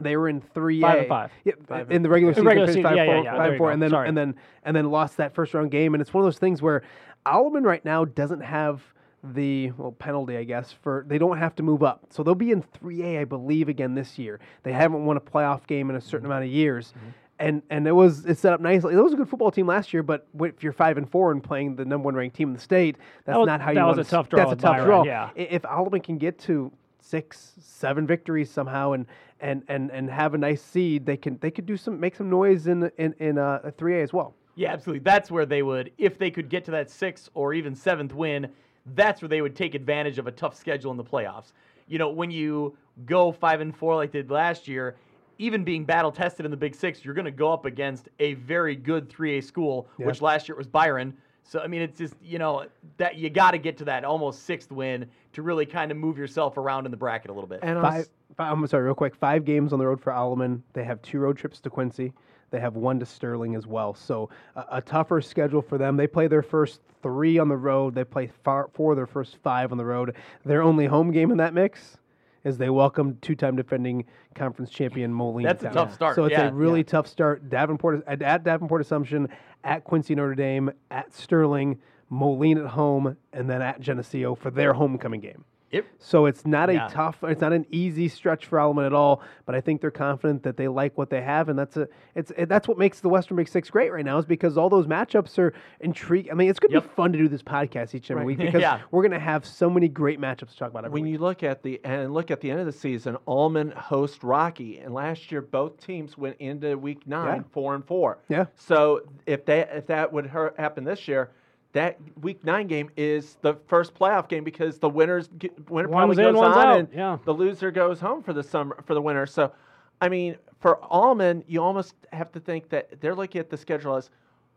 [0.00, 1.30] They were in three Five and five.
[1.44, 1.54] Yeah,
[1.90, 3.90] in the regular season, regular season, five, yeah, yeah, four, yeah, five, four, and then
[3.90, 4.08] Sorry.
[4.08, 5.94] and then and then lost that first round game.
[5.94, 6.82] And it's one of those things where
[7.24, 8.82] Alleman right now doesn't have
[9.24, 12.04] the well penalty, I guess, for they don't have to move up.
[12.10, 14.38] So they'll be in 3A, I believe, again this year.
[14.62, 16.92] They haven't won a playoff game in a certain amount of years.
[16.96, 17.08] Mm-hmm.
[17.38, 18.94] And and it was it's set up nicely.
[18.94, 21.42] It was a good football team last year, but if you're five and four and
[21.42, 23.86] playing the number one ranked team in the state, that's was- not how that you
[23.86, 24.10] was want a to.
[24.10, 25.04] tough draw That's a tough Byron, draw.
[25.04, 25.30] yeah.
[25.34, 29.06] If Alleman can get to six, seven victories somehow and
[29.40, 32.30] and and and have a nice seed, they can they could do some make some
[32.30, 34.34] noise in in in uh, three A as well.
[34.54, 35.00] Yeah, absolutely.
[35.00, 38.48] That's where they would, if they could get to that sixth or even seventh win,
[38.94, 41.52] that's where they would take advantage of a tough schedule in the playoffs.
[41.88, 44.96] You know, when you go five and four like they did last year,
[45.38, 48.32] even being battle tested in the Big Six, you're going to go up against a
[48.34, 50.06] very good 3A school, Yeah.
[50.06, 51.14] which last year was Byron.
[51.48, 54.44] So I mean, it's just you know that you got to get to that almost
[54.44, 57.60] sixth win to really kind of move yourself around in the bracket a little bit.
[57.62, 59.14] And five, five, I'm sorry, real quick.
[59.14, 60.62] Five games on the road for Alleman.
[60.72, 62.12] They have two road trips to Quincy.
[62.50, 63.94] They have one to Sterling as well.
[63.94, 65.96] So a, a tougher schedule for them.
[65.96, 67.94] They play their first three on the road.
[67.94, 70.14] They play far, four of their first five on the road.
[70.44, 71.98] Their only home game in that mix
[72.46, 74.04] is they welcome two-time defending
[74.34, 75.44] conference champion Moline.
[75.44, 76.84] That's a tough start, So it's yeah, a really yeah.
[76.84, 77.48] tough start.
[77.50, 79.28] Davenport at, at Davenport Assumption,
[79.64, 81.78] at Quincy Notre Dame, at Sterling.
[82.08, 85.44] Moline at home, and then at Geneseo for their homecoming game.
[85.76, 86.86] It, So it's not Yeah.
[86.86, 89.22] a tough, it's not an easy stretch for Allen at all.
[89.44, 92.32] But I think they're confident that they like what they have, and that's a, it's
[92.36, 94.86] it, that's what makes the Western Big Six great right now, is because all those
[94.86, 96.32] matchups are intriguing.
[96.32, 96.82] I mean, it's gonna Yep.
[96.82, 98.38] be fun to do this podcast each and every Right.
[98.38, 98.80] week because Yeah.
[98.90, 101.12] we're gonna have so many great matchups to talk about every when week.
[101.12, 104.78] you look at the and look at the end of the season, Alleman host Rocky,
[104.78, 107.42] and last year both teams went into Week Nine Yeah.
[107.52, 108.18] four and four.
[108.28, 108.46] Yeah.
[108.56, 111.30] So if that if that would happen this year,
[111.76, 116.16] that Week Nine game is the first playoff game because the winners get, winner One's
[116.16, 116.78] probably in, goes on out.
[116.78, 117.18] and Yeah.
[117.26, 119.26] the loser goes home for the summer for the winter.
[119.26, 119.52] So,
[120.00, 123.94] I mean, for Alleman, you almost have to think that they're looking at the schedule
[123.96, 124.08] as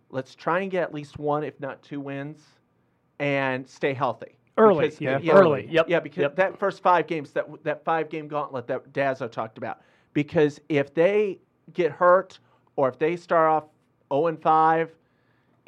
[0.09, 2.41] let's try and get at least one, if not two wins,
[3.19, 4.37] and stay healthy.
[4.57, 5.67] Early, Because- yeah, yeah, early.
[5.69, 6.35] Yep, Yeah, because yep.
[6.37, 9.81] that first five games, that that five game gauntlet that Dazzo talked about.
[10.13, 11.39] Because if they
[11.73, 12.39] get hurt
[12.77, 13.65] or if they start off
[14.13, 14.95] 0 and 5,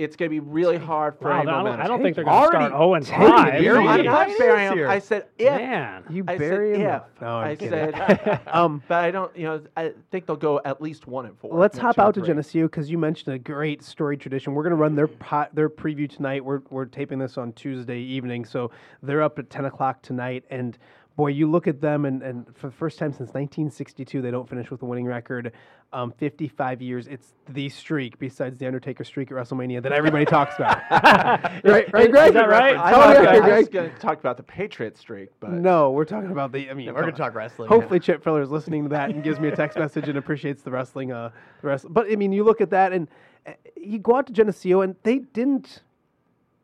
[0.01, 1.79] it's going to be really hard for Wow, any I don't.
[1.81, 3.77] I don't think they're going to start Owens 0 and take 5.
[3.87, 4.77] I'm not burying them.
[4.77, 4.87] here.
[4.89, 5.51] I said if.
[5.51, 6.03] Man.
[6.09, 7.01] you I bury said him.
[7.15, 7.21] if.
[7.21, 7.71] No, I'm I kidding.
[7.71, 9.35] said, um, but I don't.
[9.37, 12.21] You know, I think they'll go at least one and 4 Let's hop out to
[12.21, 12.27] three.
[12.27, 14.53] Geneseo because you mentioned a great story tradition.
[14.53, 16.43] We're going to run their pot, their preview tonight.
[16.43, 18.71] We're we're taping this on Tuesday evening, so
[19.03, 20.43] they're up at ten o'clock tonight.
[20.49, 20.77] And
[21.15, 24.49] boy, you look at them, and, and for the first time since 1962, they don't
[24.49, 25.51] finish with a winning record.
[25.93, 30.55] Um, 55 years, it's the streak besides the Undertaker streak at WrestleMania that everybody talks
[30.55, 30.81] about.
[31.65, 32.29] right, right, Greg?
[32.29, 32.77] Is that right?
[32.77, 35.51] I, Oh, thought yeah, that- I was going to talk about the Patriot streak, but
[35.51, 36.69] No, we're talking about the.
[36.69, 37.67] I mean, we're gonna talk wrestling.
[37.67, 40.61] Hopefully, Chip Filler is listening to that and gives me a text message and appreciates
[40.63, 41.11] the wrestling.
[41.11, 41.29] Uh,
[41.61, 41.85] the rest.
[41.89, 43.09] But I mean, you look at that and
[43.45, 45.81] uh, you go out to Geneseo and they didn't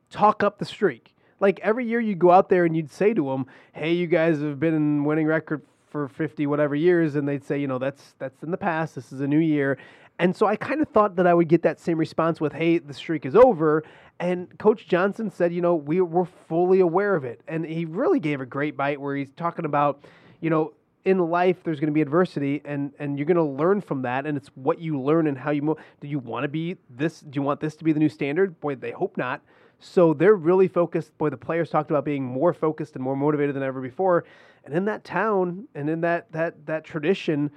[0.10, 1.14] talk up the streak.
[1.40, 4.42] Like every year, you'd go out there and you'd say to them, "Hey, you guys
[4.42, 8.14] have been in winning record for 50 whatever years," and they'd say, "You know, that's
[8.20, 8.96] that's in the past.
[8.96, 9.78] This is a new year."
[10.20, 12.80] And so I kind of thought that I would get that same response with, "Hey,
[12.80, 13.84] the streak is over."
[14.20, 18.20] And Coach Johnson said, "You know, we we're fully aware of it," and he really
[18.20, 20.04] gave a great bite where he's talking about,
[20.42, 20.74] you know,
[21.08, 24.26] in life there's going to be adversity and and you're going to learn from that
[24.26, 27.22] and it's what you learn and how you move do you want to be this
[27.22, 29.42] do you want this to be the new standard boy they hope not
[29.80, 33.56] so they're really focused boy the players talked about being more focused and more motivated
[33.56, 34.26] than ever before
[34.64, 37.52] and in that town and in that that that tradition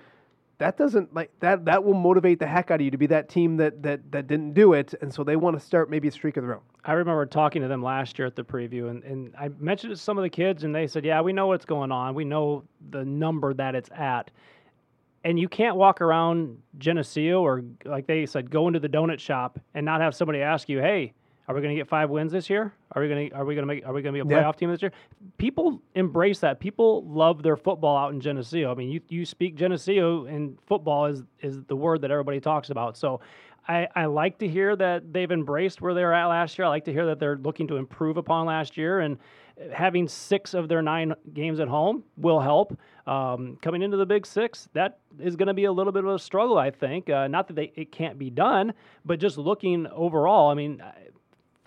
[0.59, 3.29] that doesn't like that that will motivate the heck out of you to be that
[3.29, 6.13] team that that that didn't do it and so they want to start maybe a
[6.13, 9.05] streak of their own I remember talking to them last year at the preview, and,
[9.05, 11.65] and I mentioned to some of the kids, and they said, Yeah, we know what's
[11.65, 12.15] going on.
[12.15, 14.31] We know the number that it's at.
[15.23, 19.59] And you can't walk around Geneseo or, like they said, go into the donut shop
[19.75, 21.13] and not have somebody ask you, Hey,
[21.51, 22.73] are we going to get five wins this year?
[22.93, 24.37] Are we going to are we going to make are we going to be a
[24.37, 24.45] Yeah.
[24.45, 24.93] playoff team this year?
[25.37, 26.61] People embrace that.
[26.61, 28.71] People love their football out in Geneseo.
[28.71, 32.71] I mean, you you speak Geneseo and football is is the word that everybody talks
[32.71, 32.97] about.
[32.97, 33.21] So
[33.67, 36.67] I, I like to hear that they've embraced where they were at last year.
[36.67, 39.19] I like to hear that they're looking to improve upon last year, and
[39.73, 42.79] having six of their nine games at home will help.
[43.07, 46.11] Um, coming into the Big Six, that is going to be a little bit of
[46.11, 47.11] a struggle, I think.
[47.11, 48.73] Uh, not that they, it can't be done,
[49.05, 50.83] but just looking overall, I mean,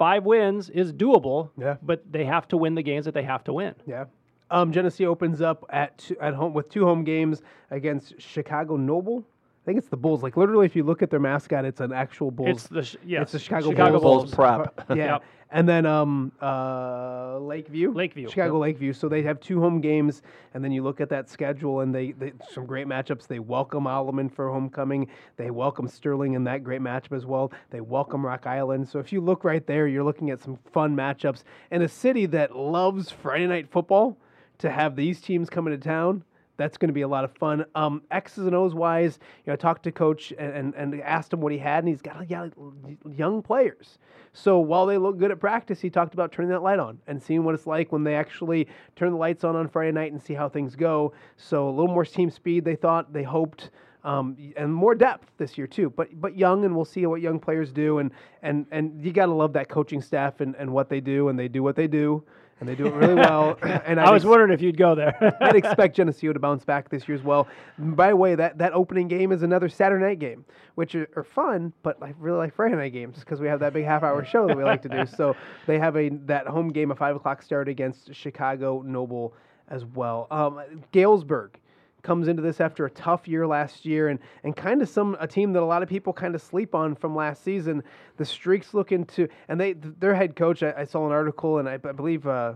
[0.03, 1.51] five wins is doable.
[1.57, 1.77] Yeah.
[1.81, 3.73] But they have to win the games that they have to win.
[3.87, 4.05] Yeah.
[4.51, 9.25] Um, Geneseo opens up at two, at home with two home games against Chicago Noble.
[9.63, 10.21] I think it's the Bulls.
[10.21, 12.49] Like literally, if you look at their mascot, it's an actual Bulls.
[12.49, 14.23] It's the sh- yes, it's the Chicago, Chicago Bulls.
[14.23, 14.85] Bulls prep.
[14.89, 15.13] Yeah.
[15.13, 15.23] Yep.
[15.51, 17.93] And then um, uh, Lakeview.
[17.93, 18.91] Lakeview, Chicago Lakeview.
[18.91, 20.21] So they have two home games,
[20.53, 23.27] and then you look at that schedule, and they, they some great matchups.
[23.27, 25.07] They welcome Alleman for homecoming.
[25.37, 27.53] They welcome Sterling in that great matchup as well.
[27.69, 28.89] They welcome Rock Island.
[28.89, 32.25] So if you look right there, you're looking at some fun matchups in a city
[32.25, 34.17] that loves Friday night football.
[34.59, 36.23] To have these teams coming to town,
[36.57, 37.65] that's going to be a lot of fun.
[37.75, 41.33] Um, X's and O's wise, you know, I talked to coach and, and, and asked
[41.33, 43.97] him what he had, and he's got young players.
[44.33, 47.21] So while they look good at practice, he talked about turning that light on and
[47.21, 50.21] seeing what it's like when they actually turn the lights on on Friday night and
[50.21, 51.13] see how things go.
[51.37, 53.69] So a little more team speed, they thought, they hoped.
[54.05, 57.39] Um, and more depth this year too, but but young, and we'll see what young
[57.39, 58.11] players do, and
[58.41, 61.39] and and you got to love that coaching staff and, and what they do, and
[61.39, 62.21] they do what they do,
[62.59, 63.57] and they do it really well.
[63.61, 65.15] and I was ex- wondering if you'd go there.
[65.41, 67.47] I'd expect Geneseo to bounce back this year as well.
[67.77, 71.23] By the way, that, that opening game is another Saturday night game, which are, are
[71.23, 74.23] fun, but I really like Friday night games because we have that big half hour
[74.33, 75.05] show that we like to do.
[75.05, 75.35] So
[75.67, 79.33] they have a that home game, a five o'clock start against Chicago Noble
[79.67, 80.27] as well.
[80.31, 80.61] Um,
[80.91, 81.59] Galesburg
[82.03, 85.27] comes into this after a tough year last year and, and kind of some a
[85.27, 87.81] team that a lot of people kind of sleep on from last season.
[88.17, 91.67] The streaks looking to and they their head coach I, I saw an article and
[91.67, 92.53] I, I believe uh,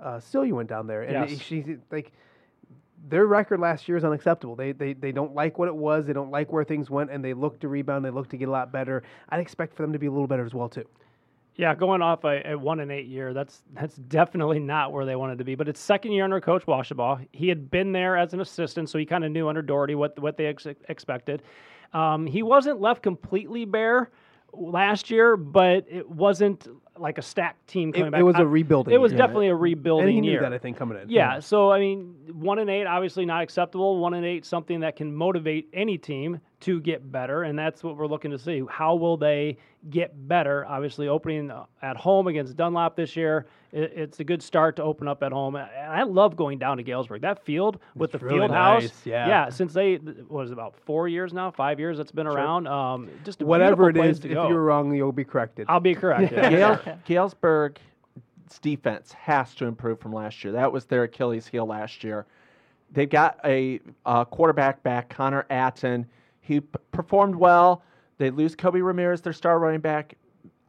[0.00, 1.40] uh, Celia went down there and Yes.
[1.40, 2.12] she like
[3.08, 4.56] their record last year is unacceptable.
[4.56, 6.06] They, they they don't like what it was.
[6.06, 8.04] They don't like where things went, and they look to rebound.
[8.04, 9.04] They look to get a lot better.
[9.28, 10.84] I'd expect for them to be a little better as well too.
[11.58, 15.16] Yeah, going off a, a one and eight year, that's that's definitely not where they
[15.16, 15.56] wanted to be.
[15.56, 17.26] But it's second year under Coach Washabaugh.
[17.32, 20.16] He had been there as an assistant, so he kind of knew under Doherty what
[20.20, 21.42] what they ex- expected.
[21.92, 24.08] Um, he wasn't left completely bare
[24.52, 28.20] last year, but it wasn't like a stacked team coming It, back.
[28.20, 28.94] it was I- a rebuilding.
[28.94, 30.40] It was definitely a rebuilding and he knew year.
[30.42, 31.10] that I think coming in.
[31.10, 33.98] Yeah, so I mean, one and eight obviously not acceptable.
[33.98, 37.96] One and eight something that can motivate any team to get better, and that's what
[37.96, 38.62] we're looking to see.
[38.68, 39.58] How will they
[39.90, 40.66] get better?
[40.66, 44.82] Obviously, opening uh, at home against Dunlap this year, it, it's a good start to
[44.82, 45.54] open up at home.
[45.54, 47.22] And I love going down to Galesburg.
[47.22, 49.28] That field with It's the really field house, nice, yeah.
[49.28, 49.48] yeah.
[49.50, 52.66] Since they was about four years now, five years it's been around.
[52.66, 54.48] Um, just a Whatever it beautiful place is, to if go.
[54.48, 55.66] you're wrong, you'll be corrected.
[55.68, 56.32] I'll be corrected.
[56.38, 56.50] yeah.
[56.50, 57.80] Gale, Galesburg's
[58.62, 60.52] defense has to improve from last year.
[60.54, 62.26] That was their Achilles heel last year.
[62.90, 66.06] They've got a, uh quarterback back, Connor Atten.
[66.48, 67.82] He p- performed well.
[68.16, 70.16] They lose Kobe Ramirez, their star running back,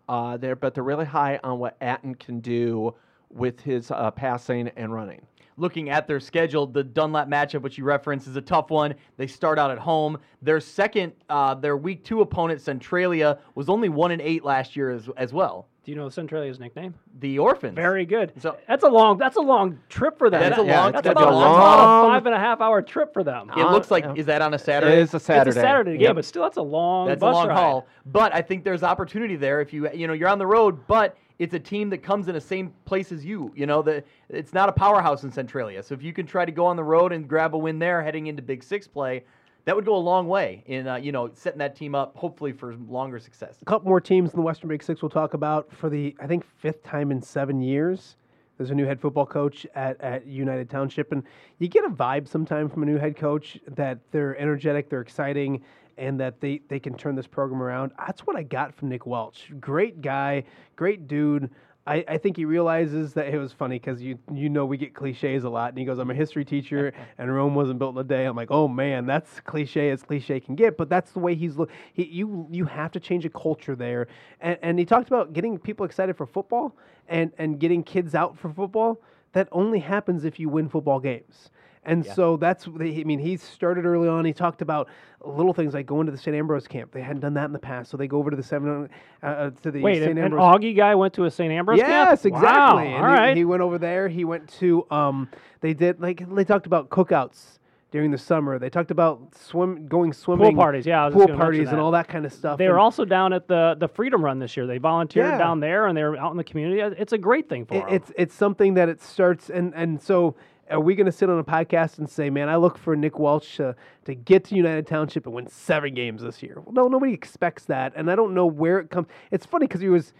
[0.09, 2.93] uh, there, but they're really high on what Atten can do
[3.29, 5.25] with his uh, passing and running.
[5.59, 8.95] Looking at their schedule, the Dunlap matchup, which you referenced, is a tough one.
[9.17, 10.17] They start out at home.
[10.41, 14.89] Their second, uh, their week two opponent, Centralia, was only one and eight last year
[14.91, 15.67] as, as well.
[15.83, 16.93] Do you know Centralia's nickname?
[17.19, 17.75] The Orphans.
[17.75, 18.31] Very good.
[18.39, 19.17] So- that's a long.
[19.17, 20.41] That's a long trip for them.
[20.41, 20.89] That's a long.
[20.89, 22.81] it's That's gonna about, be a that's about a long- five and a half hour
[22.81, 23.49] trip for them.
[23.57, 24.93] It looks like Uh, is that on a Saturday?
[24.93, 25.49] It is a Saturday.
[25.49, 26.15] It's a Saturday game, Yep.
[26.15, 27.07] but still, that's a long.
[27.07, 27.57] That's bus a long ride.
[27.57, 27.87] haul.
[28.05, 31.17] But I think there's opportunity there if you you know you're on the road, but
[31.39, 33.51] it's a team that comes in the same place as you.
[33.55, 35.81] You know that it's not a powerhouse in Centralia.
[35.81, 38.03] So if you can try to go on the road and grab a win there,
[38.03, 39.23] heading into Big Six play,
[39.65, 42.51] that would go a long way in uh, you know setting that team up hopefully
[42.51, 43.55] for longer success.
[43.61, 46.27] a couple more teams in the Western Big Six we'll talk about for the I
[46.27, 48.17] think fifth time in seven years.
[48.57, 51.23] There's a new head football coach at, at United Township, and
[51.59, 55.61] you get a vibe sometime from a new head coach that they're energetic, they're exciting,
[55.99, 57.91] and that they, they can turn this program around.
[57.97, 59.51] That's what I got from Nick Welch.
[59.59, 60.43] Great guy,
[60.75, 61.49] great dude.
[61.89, 64.93] I, I think he realizes that it was funny because you you know we get
[64.93, 68.01] cliches a lot, and he goes, "I'm a history teacher, and Rome wasn't built in
[68.01, 71.19] a day." I'm like, "Oh man, that's cliche as cliche can get," but that's the
[71.19, 71.71] way he's look.
[71.93, 74.07] He, you you have to change a culture there,
[74.39, 76.75] and and he talked about getting people excited for football
[77.07, 79.01] and and getting kids out for football.
[79.33, 81.49] That only happens if you win football games.
[81.89, 84.25] And so that's, I mean, he started early on.
[84.25, 84.87] He talked about
[85.25, 86.35] little things like going to the St.
[86.35, 86.91] Ambrose camp.
[86.91, 88.89] They hadn't done that in the past, so they go over to the seven,
[89.21, 90.11] uh, uh, to the Wait, St.
[90.11, 90.41] an, an Ambrose.
[90.55, 91.51] Augie guy went to a St.
[91.51, 91.89] Ambrose camp?
[91.89, 92.47] Yes, exactly.
[92.49, 93.35] Wow, And all right.
[93.35, 94.07] he, he went over there.
[94.07, 95.27] He went to um
[95.61, 97.59] they did like they talked about cookouts
[97.91, 98.59] during the summer.
[98.59, 102.23] They talked about swim going swimming pool parties, yeah, pool parties and all that kind
[102.25, 102.57] of stuff.
[102.59, 104.67] they were also down at the the Freedom Run this year.
[104.67, 105.37] They volunteered Yeah.
[105.37, 106.81] down there, and they were out in the community.
[107.01, 107.89] It's a great thing for it- them.
[107.93, 110.35] it's it's something that it starts and and so
[110.69, 113.17] are we going to sit on a podcast and say, man, I look for Nick
[113.17, 116.61] Welch to, to get to United Township and win seven games this year?
[116.63, 119.07] Well, no, nobody expects that, and I don't know where it comes.
[119.31, 120.13] It's funny because he was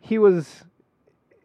[0.00, 0.64] he was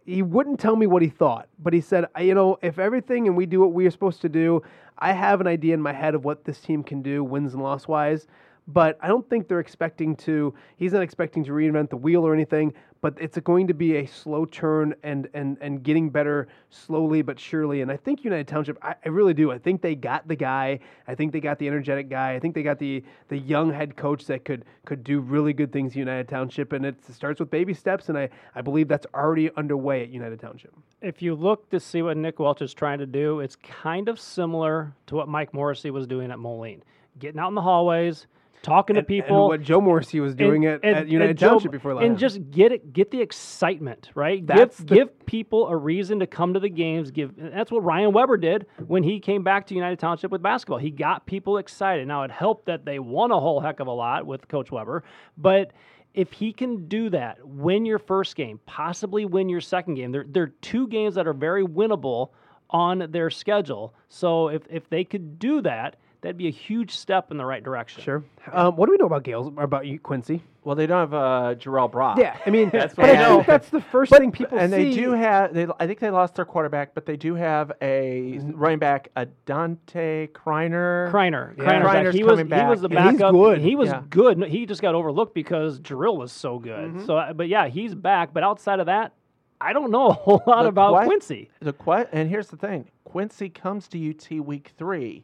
[0.06, 3.28] he wouldn't tell me what he thought, but he said, "I- you know, if everything
[3.28, 4.62] and we do what we are supposed to do,
[4.98, 7.64] I have an idea in my head of what this team can do, wins and
[7.64, 8.28] loss wise.
[8.68, 10.54] But I don't think they're expecting to.
[10.78, 12.74] He's not expecting to reinvent the wheel or anything.
[13.02, 17.40] But it's going to be a slow turn and and and getting better slowly but
[17.40, 17.82] surely.
[17.82, 19.52] And I think United Township, I, I really do.
[19.52, 20.80] I think they got the guy.
[21.08, 22.36] I think they got the energetic guy.
[22.36, 25.72] I think they got the the young head coach that could could do really good
[25.72, 26.74] things United Township.
[26.74, 28.10] And it starts with baby steps.
[28.10, 30.74] And I I believe that's already underway at United Township.
[31.02, 34.20] if you look to see what Nick Welch is trying to do, it's kind of
[34.20, 36.84] similar to what Mike Morrissey was doing at Moline,
[37.20, 38.28] getting out in the hallways,
[38.62, 39.48] talking and, to people.
[39.48, 42.06] what Joe Morrissey was doing and- at, at United Joe- Township before last.
[42.06, 44.46] and just get it, get the excitement, right?
[44.46, 47.12] That's give the- give people a reason to come to the games.
[47.12, 50.78] Give that's what Ryan Weber did when he came back to United Township with basketball.
[50.80, 52.08] He got people excited.
[52.08, 55.04] Now it helped that they won a whole heck of a lot with Coach Weber,
[55.38, 55.72] but
[56.14, 60.26] if he can do that, win your first game, possibly win your second game, there
[60.28, 62.32] there are two games that are very winnable
[62.70, 63.94] on their schedule.
[64.10, 67.64] So if if they could do that, that'd be a huge step in the right
[67.64, 68.04] direction.
[68.04, 68.24] sure.
[68.52, 69.48] Um, what do we know about Gales?
[69.58, 70.44] About you, Quincy?
[70.64, 72.20] Well, they don't have uh, Jarrell Brock.
[72.20, 73.44] Yeah, I mean, That's what I I think know.
[73.48, 74.90] that's the first But- thing people and see.
[74.90, 75.54] they do have.
[75.56, 79.26] They, I think they lost their quarterback, but they do have a running back, a
[79.26, 81.12] Dante Kreiner.
[81.12, 81.64] Kreiner, Yeah.
[81.64, 81.96] Kreiner's back.
[82.06, 83.08] Kreiner's he was coming he was the back.
[83.10, 83.60] And he's good.
[83.62, 84.04] He was Yeah.
[84.10, 84.38] good.
[84.38, 86.90] No, He just got overlooked because Drill was so good.
[86.92, 87.06] Mm-hmm.
[87.06, 88.32] So, uh, but yeah, he's back.
[88.34, 89.14] But outside of that,
[89.60, 91.50] I don't know a whole lot The about que- Quincy.
[91.60, 95.24] The que- and here's the thing: Quincy comes to UT week three.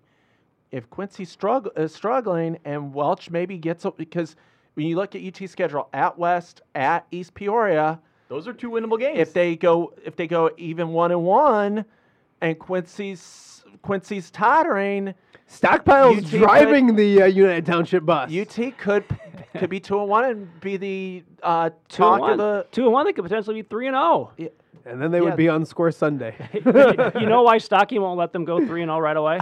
[0.71, 4.35] If Quincy strugg- is struggling and Welch maybe gets a, because
[4.73, 8.99] when you look at UT schedule at West, at East Peoria, Those are two winnable
[8.99, 9.17] games.
[9.19, 11.85] if they go if they go even one and one,
[12.41, 15.13] and Quincy's Quincy's tottering,
[15.49, 18.31] Stockpile's UT driving the uh, United Township bus.
[18.33, 19.05] UT could
[19.57, 22.31] could be two and one and be the uh, Two and talk one.
[22.33, 22.67] of the.
[22.71, 23.05] Two and one.
[23.05, 24.31] They could potentially be three and oh.
[24.37, 24.51] zero.
[24.85, 25.23] And then they Yeah.
[25.25, 26.35] would be on score Sunday.
[26.53, 29.39] you know why Stocky won't let them go three and zero right away?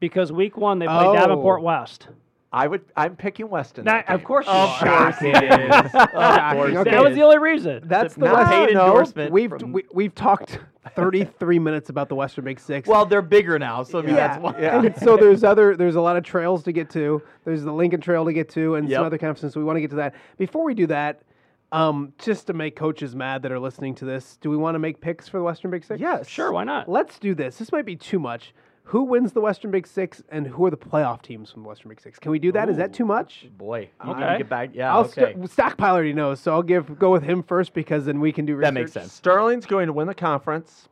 [0.00, 1.14] Because week one they play Oh.
[1.14, 2.08] Davenport West.
[2.52, 2.80] I would.
[2.96, 3.84] I'm picking Weston.
[3.84, 5.12] Now, that of course, you Of are.
[5.12, 5.70] course it is.
[5.94, 6.80] Of course Okay.
[6.80, 7.82] it that was the only reason.
[7.86, 10.58] That's the not West- paid no, endorsement We've from- we, we've talked
[10.96, 12.88] 33 minutes about the Western Big Six.
[12.88, 14.52] Well, they're bigger now, so I mean, yeah, that's why.
[14.58, 17.22] and so there's other there's a lot of trails to get to.
[17.44, 18.96] There's the Lincoln Trail to get to, and Yep.
[18.98, 19.52] some other conferences.
[19.54, 20.16] So we want to get to that.
[20.36, 21.22] Before we do that,
[21.70, 24.80] um, just to make coaches mad that are listening to this, do we want to
[24.80, 26.00] make picks for the Western Big Six?
[26.00, 26.26] Yes.
[26.26, 26.88] sure, why not?
[26.88, 27.58] Let's do this.
[27.58, 28.52] This might be too much.
[28.90, 31.90] Who wins the Western Big Six, and who are the playoff teams from the Western
[31.90, 32.18] Big Six?
[32.18, 32.68] Can we do that?
[32.68, 33.46] Is that too much?
[33.56, 34.20] Boy, you Okay.
[34.20, 34.70] can get back.
[34.74, 35.32] Yeah, I'll okay.
[35.34, 38.46] st- Stockpile already knows, so I'll give go with him first because then we can
[38.46, 38.66] do research.
[38.66, 39.12] that makes sense.
[39.12, 40.88] Sterling's going to win the conference.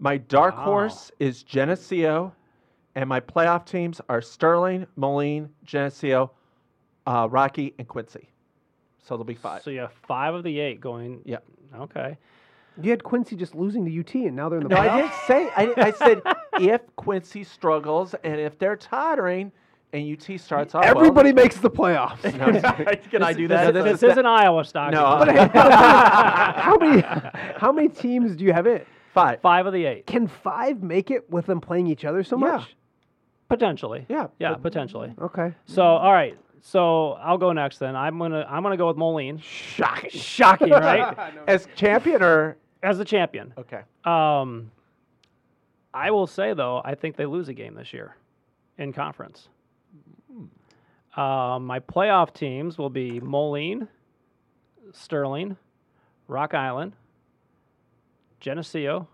[0.00, 2.32] My dark horse is Geneseo,
[2.96, 6.32] and my playoff teams are Sterling, Moline, Geneseo,
[7.06, 8.28] uh, Rocky, and Quincy.
[9.04, 9.62] So there'll be five.
[9.62, 11.20] So you have five of the eight going.
[11.24, 11.38] Yeah.
[11.76, 12.18] Okay.
[12.80, 14.90] You had Quincy just losing to UT, and now they're in the No, playoffs.
[14.90, 15.50] I didn't say.
[15.56, 16.22] I, I said
[16.60, 19.50] if Quincy struggles and if they're tottering,
[19.92, 20.82] and UT starts off.
[20.84, 22.20] well, Everybody makes the playoffs.
[23.10, 23.72] Can I do this- that?
[23.72, 24.94] this This, isn't Iowa Stocky.
[24.94, 25.48] No, uh,
[26.60, 27.02] how many
[27.56, 28.82] how many teams do you have in?
[29.14, 29.40] five.
[29.40, 30.06] five of the eight.
[30.06, 32.56] Can five make it with them playing each other so Yeah.
[32.58, 32.76] much?
[33.48, 34.04] Potentially.
[34.08, 35.14] Yeah, Yeah, but- potentially.
[35.20, 35.54] Okay.
[35.66, 36.36] So all right.
[36.60, 37.94] So I'll go next then.
[37.96, 39.38] I'm gonna I'm gonna go with Moline.
[39.38, 40.10] Shocking.
[40.10, 41.16] Shocking, right?
[41.46, 42.56] As champion or
[42.86, 43.52] As the champion.
[43.58, 43.80] okay.
[44.04, 44.70] Um,
[45.92, 48.16] I will say though, I think they lose a game this year
[48.78, 49.48] in conference.
[51.16, 53.88] Um, my playoff teams will be Moline,
[54.92, 55.56] Sterling,
[56.28, 56.92] Rock Island,
[58.40, 59.08] Geneseo,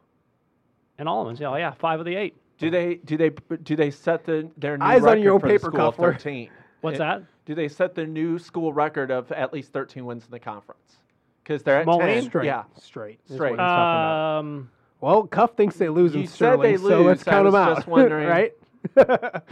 [0.99, 1.39] and Alleman.
[1.39, 2.37] Yeah, yeah, five of the eight.
[2.59, 3.31] Do they do they
[3.62, 6.12] do they set the their new Eyes on your for the paper, school Cuffler.
[6.12, 6.51] thirteen?
[6.83, 7.23] What's It- that?
[7.45, 10.99] Do they set the new school record of at least thirteen wins in the conference?
[11.43, 12.22] Because they're at Moline?
[12.22, 12.24] 10.
[12.24, 12.47] Straight.
[12.47, 12.64] Yeah.
[12.80, 13.20] Straight.
[13.28, 13.51] is Straight.
[13.53, 14.38] what he's talking about.
[14.38, 14.70] Um,
[15.01, 17.28] well, Cuff thinks they lose You in said Sterling, they so let's lose.
[17.28, 17.76] I count was them out.
[17.76, 18.28] just wondering.
[18.28, 18.53] right?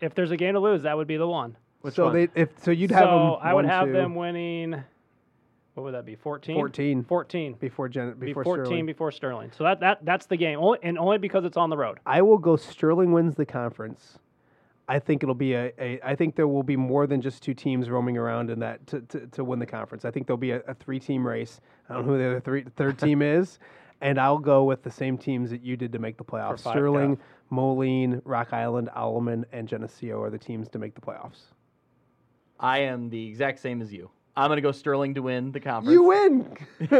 [0.00, 1.56] if there's a game to lose, that would be the one.
[1.80, 2.14] Which so one?
[2.14, 3.38] they if so you'd have so them.
[3.42, 4.82] I would one, have two, them winning.
[5.74, 6.16] What would that be?
[6.16, 6.54] 14?
[6.54, 7.54] 14 14.
[7.54, 8.86] before Gen, Be before 14 Sterling.
[8.86, 9.52] before Sterling.
[9.56, 10.58] So that, that that's the game.
[10.58, 11.98] Only, and only because it's on the road.
[12.04, 14.18] I will go Sterling wins the conference.
[14.88, 17.54] I think it'll be a, a I think there will be more than just two
[17.54, 20.04] teams roaming around in that to, to, to win the conference.
[20.04, 21.60] I think there'll be a, a three team race.
[21.88, 23.58] I don't know who the other three, third team is.
[24.02, 26.62] And I'll go with the same teams that you did to make the playoffs.
[26.62, 27.16] five, Sterling,
[27.50, 31.52] Moline, Rock Island, Alleman, and Geneseo are the teams to make the playoffs.
[32.58, 34.10] I am the exact same as you.
[34.36, 35.94] I'm gonna go Sterling to win the conference.
[35.94, 36.56] You win.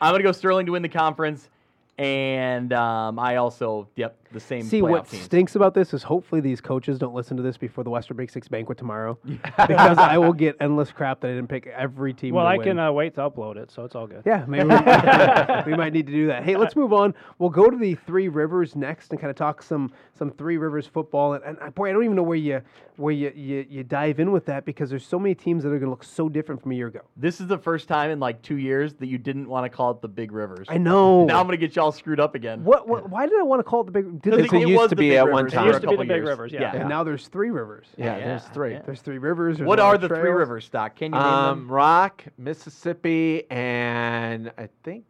[0.00, 1.50] I'm gonna go Sterling to win the conference,
[1.98, 4.62] and um, I also yep the same.
[4.62, 5.24] See what teams.
[5.24, 8.30] stinks about this is hopefully these coaches don't listen to this before the Western Big
[8.30, 12.34] Six banquet tomorrow, because I will get endless crap that I didn't pick every team.
[12.34, 12.66] Well, to I win.
[12.66, 14.22] can uh, wait to upload it, so it's all good.
[14.24, 14.74] Yeah, maybe we,
[15.72, 16.44] we might need to do that.
[16.44, 17.14] Hey, let's move on.
[17.38, 20.86] We'll go to the Three Rivers next and kind of talk some some Three Rivers
[20.86, 21.34] football.
[21.34, 22.62] And, and uh, boy, I don't even know where you
[22.96, 25.78] where you, you you dive in with that because there's so many teams that are
[25.78, 27.00] going to look so different from a year ago.
[27.16, 29.90] This is the first time in like two years that you didn't want to call
[29.90, 30.66] it the Big Rivers.
[30.70, 31.24] I know.
[31.24, 32.62] Now I'm gonna get y'all screwed up again.
[32.64, 33.10] what, what?
[33.10, 34.22] Why did I want to call it the big?
[34.22, 35.64] Did Because they, it used to be at one time.
[35.66, 36.22] It used to be the Big.
[36.24, 36.74] Rivers, yeah.
[36.76, 37.86] and now there's three rivers.
[37.96, 38.72] Yeah, Yeah, there's three.
[38.72, 38.82] yeah.
[38.84, 39.58] There's three rivers.
[39.58, 40.36] there's What are of the three trails.
[40.38, 40.96] rivers, Stock?
[40.96, 41.72] Can you name Um, them?
[41.72, 45.04] Rock, Mississippi, and I think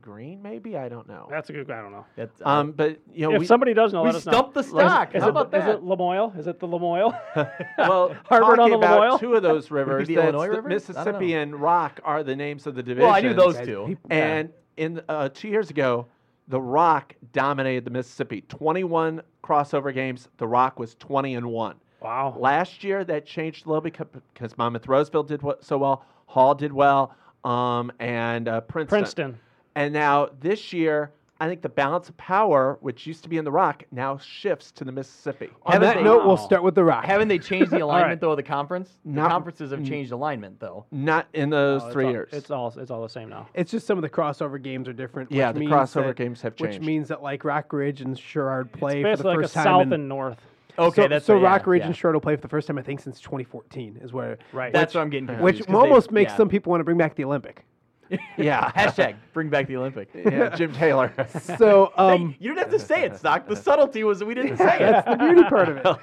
[0.00, 1.26] Green, maybe I don't know.
[1.28, 1.68] That's a good.
[1.68, 2.06] I don't know.
[2.14, 4.32] That's, uh, Um, but you know, if we, somebody does know, we let us know.
[4.32, 5.12] stumped the stock.
[5.16, 6.38] Is How it, about is it Lamoille?
[6.38, 7.12] Is it the Lamoille?
[7.78, 9.18] well, Harvard on talking the about Lamoille?
[9.20, 10.88] two of those rivers, the Illinois the rivers?
[10.88, 13.04] Mississippi and Rock are the names of the divisions.
[13.06, 13.84] well, I knew those two.
[13.88, 16.06] people- And in uh, two years ago,
[16.48, 18.42] the Rock dominated the Mississippi.
[18.42, 20.28] 21 crossover games.
[20.38, 21.76] The Rock was 20 and one.
[22.00, 22.34] wow.
[22.38, 26.72] Last year, that changed a little because, because Monmouth Roseville did so well, Hall did
[26.72, 27.14] well,
[27.44, 28.98] um, and uh, Princeton.
[28.98, 29.38] Princeton.
[29.74, 33.44] And now this year, I think the balance of power, which used to be in
[33.44, 35.50] the Rock, now shifts to the Mississippi.
[35.64, 37.04] On Haven't that they- note, we'll start with the Rock.
[37.04, 38.20] Haven't they changed the alignment right.
[38.20, 38.90] though of the conference?
[39.04, 40.86] The Not- conferences have changed alignment though.
[40.90, 42.30] Not in those it's three all- years.
[42.32, 43.48] It's all it's all the same now.
[43.52, 45.30] It's just some of the crossover games are different.
[45.30, 48.00] Yeah, which the means crossover that- games have changed, Which means that like Rock Ridge
[48.00, 49.64] and Sherrard play for the Basically like a first time.
[49.64, 50.40] south in- and north.
[50.78, 51.86] Okay, so, that's so right, yeah, Rock Ridge yeah.
[51.86, 54.72] and Sherrard will play for the first time I think since 2014 is where Right.
[54.72, 56.36] That's what I'm getting Which which 'cause they- almost makes yeah.
[56.36, 57.64] some people want to bring back the Olympic.
[58.36, 58.70] yeah.
[58.76, 60.08] hashtag bring back the Olympic.
[60.14, 61.12] yeah, Jim Taylor.
[61.58, 63.46] So Hey, um, you didn't have to say it, Stock.
[63.48, 64.80] The subtlety was we didn't say it.
[64.80, 65.96] that's the beauty part of it.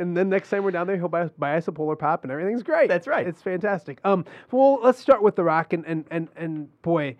[0.00, 2.32] And then next time we're down there, he'll buy, buy us a polar pop, and
[2.32, 2.88] everything's great.
[2.88, 3.26] That's right.
[3.26, 4.00] It's fantastic.
[4.04, 7.16] Um, well, let's start with the Rock, and and and, and boy,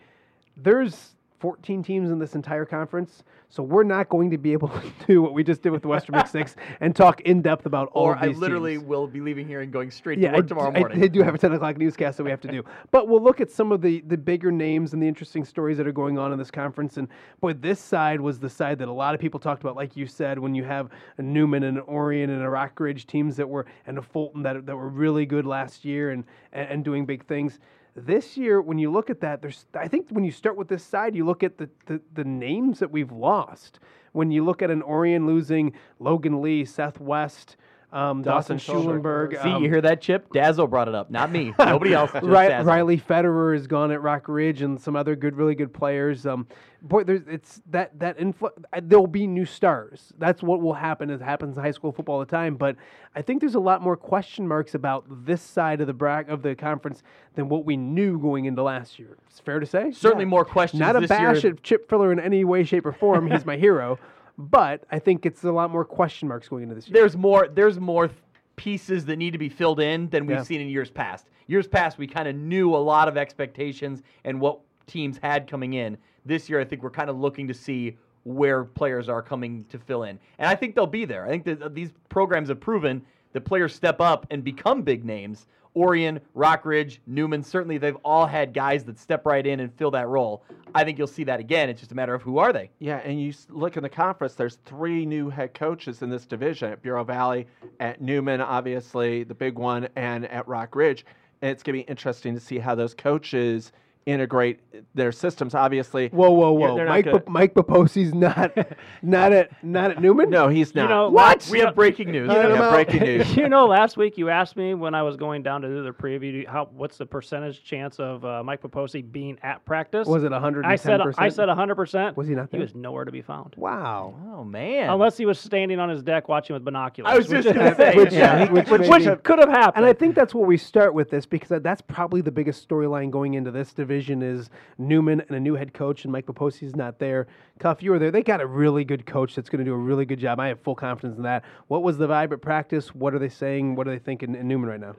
[0.57, 3.25] there's 14 teams in this entire conference.
[3.49, 5.89] So we're not going to be able to do what we just did with the
[5.89, 8.85] Western Big Six and talk in depth about all Or of I these literally teams.
[8.85, 11.03] will be leaving here and going straight Yeah, to work I, tomorrow morning.
[11.03, 12.63] I do have a 10 o'clock newscast that we have to do.
[12.91, 15.87] But we'll look at some of the, the bigger names and the interesting stories that
[15.87, 16.99] are going on in this conference.
[16.99, 17.09] And
[17.41, 20.07] boy, this side was the side that a lot of people talked about, like you
[20.07, 23.49] said, when you have a Newman and an Orion and a Rock Ridge teams that
[23.49, 27.07] were, and a Fulton that, that were really good last year and, and, and doing
[27.07, 27.59] big things.
[27.97, 30.85] This year, when you look at that, there's I think when you start with this
[30.85, 33.81] side, you look at the, the, the names that we've lost.
[34.13, 37.57] When you look at an Orion losing Logan Lee, Seth West,
[37.93, 39.33] um, Dawson, Dawson Schulenberg.
[39.43, 40.33] See, um, you hear that, Chip?
[40.33, 41.53] Dazzle brought it up, not me.
[41.59, 42.13] Nobody else.
[42.13, 45.73] Just Ri- Riley Federer is gone at Rock Ridge, and some other good, really good
[45.73, 46.25] players.
[46.27, 46.47] Um,
[46.83, 50.13] boy, there's it's that that influ- uh, There'll be new stars.
[50.19, 51.11] That's what will happen.
[51.11, 52.57] It happens in high school football all the time.
[52.57, 52.77] But
[53.17, 56.43] I think there's a lot more question marks about this side of the bra- of
[56.43, 57.03] the conference
[57.35, 59.17] than what we knew going into last year.
[59.29, 59.91] It's fair to say.
[59.93, 61.55] Certainly more questions Not a this bash year.
[61.55, 63.31] at Chip Filler in any way, shape, or form.
[63.31, 63.99] He's my hero.
[64.41, 66.95] But I think it's a lot more question marks going into this year.
[66.95, 68.19] there's more there's more th-
[68.57, 70.43] pieces that need to be filled in than we've Yeah.
[70.43, 71.29] seen in years past.
[71.47, 75.75] Years past, we kind of knew a lot of expectations and what teams had coming
[75.75, 75.97] in.
[76.27, 79.79] This year, I think we're kind of looking to see where players are coming to
[79.79, 81.25] fill in, and I think they'll be there.
[81.25, 85.47] I think that these programs have proven that players step up and become big names.
[85.77, 90.09] Orion, Rockridge, Newman, certainly they've all had guys that step right in and fill that
[90.09, 90.43] role.
[90.75, 91.69] I think you'll see that again.
[91.69, 92.71] It's just a matter of who are they.
[92.79, 96.73] Yeah, and you look in the conference, there's three new head coaches in this division
[96.73, 97.47] at Bureau Valley,
[97.79, 101.05] at Newman, obviously, the big one, and at Rock Ridge.
[101.43, 103.73] And it's going to be interesting to see how those coaches
[104.07, 104.61] integrate
[104.95, 105.55] their systems.
[105.55, 106.77] Obviously, Whoa, whoa, you're- whoa!
[106.77, 108.57] they're Mike, gonna- P- Mike Papucci's not,
[109.03, 110.31] not at, not at Newman.
[110.31, 110.83] no, he's not.
[110.85, 111.47] You know, What?
[111.51, 112.29] We have breaking news.
[112.29, 112.73] Let him Yeah, out.
[112.73, 113.37] breaking news.
[113.37, 115.91] you know, last week you asked me when I was going down to do the
[115.91, 120.09] preview, how what's the percentage chance of uh, Mike Papucci being at practice?
[120.09, 120.65] Was it 110%?
[120.65, 121.75] I said I said 100.
[121.75, 122.59] percent Was he not There?
[122.59, 124.15] He was nowhere to be found, Wow.
[124.35, 124.89] Oh man!
[124.91, 127.13] unless he was standing on his deck watching with binoculars.
[127.13, 128.51] I was which just gonna say, Which- yeah.
[128.51, 129.85] which which, maybe- could have happened.
[129.85, 133.11] And I think that's where we start with this because that's probably the biggest storyline
[133.11, 136.99] going into this division is Newman and a new head coach, and Mike Papucci's not
[136.99, 137.27] there.
[137.59, 138.11] Cuff, you were there.
[138.11, 140.41] They got a really good coach that's going to do a really good job.
[140.41, 141.45] I have full confidence in that.
[141.69, 142.95] What was the vibe at practice?
[142.95, 143.75] What are they saying?
[143.75, 144.95] What are they thinking in Newman right now?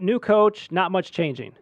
[0.00, 1.52] new coach, not much changing.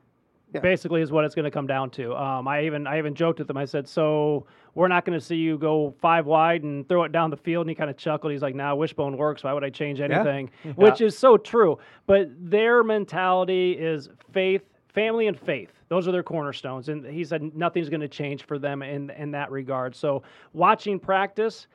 [0.55, 0.61] Yeah.
[0.61, 2.17] Basically, is what it's going to come down to.
[2.17, 3.59] Um, I even I even joked with him.
[3.59, 7.13] I said, "So we're not going to see you go five wide and throw it
[7.13, 8.33] down the field." And he kind of chuckled.
[8.33, 9.45] He's like, "Nah, wishbone works.
[9.45, 11.79] Why would I change anything?" Which is so true.
[12.07, 14.63] But their mentality is faith,
[14.99, 15.73] family, and faith.
[15.89, 16.89] Those are their cornerstones.
[16.89, 19.95] And he said nothing's going to change for them in in that regard.
[19.95, 20.23] So
[20.53, 21.69] watching practice,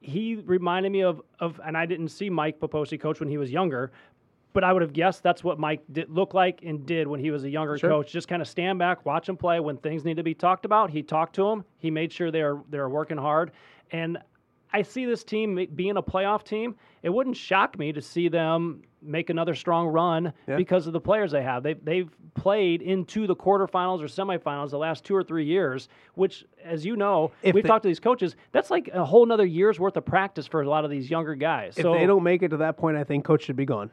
[0.00, 3.50] he reminded me of of, and I didn't see Mike Papucci coach when he was
[3.50, 3.90] younger,
[4.52, 7.30] but I would have guessed that's what Mike did, looked like and did when he
[7.32, 8.12] was a younger coach.
[8.12, 9.58] Just kind of stand back, watch him play.
[9.58, 11.64] When things need to be talked about, he talked to them.
[11.78, 13.50] He made sure they're they're working hard.
[13.90, 14.18] And
[14.72, 16.76] I see this team being a playoff team.
[17.02, 20.56] It wouldn't shock me to see them make another strong run Yeah.
[20.56, 21.62] because of the players they have.
[21.62, 26.44] They they've played into the quarterfinals or semifinals the last two or three years, which,
[26.62, 28.36] as you know, If we've they- talked to these coaches.
[28.52, 31.34] That's like a whole nother year's worth of practice for a lot of these younger
[31.34, 31.78] guys.
[31.78, 33.90] If so they don't make it to that point, I think coach should be gone.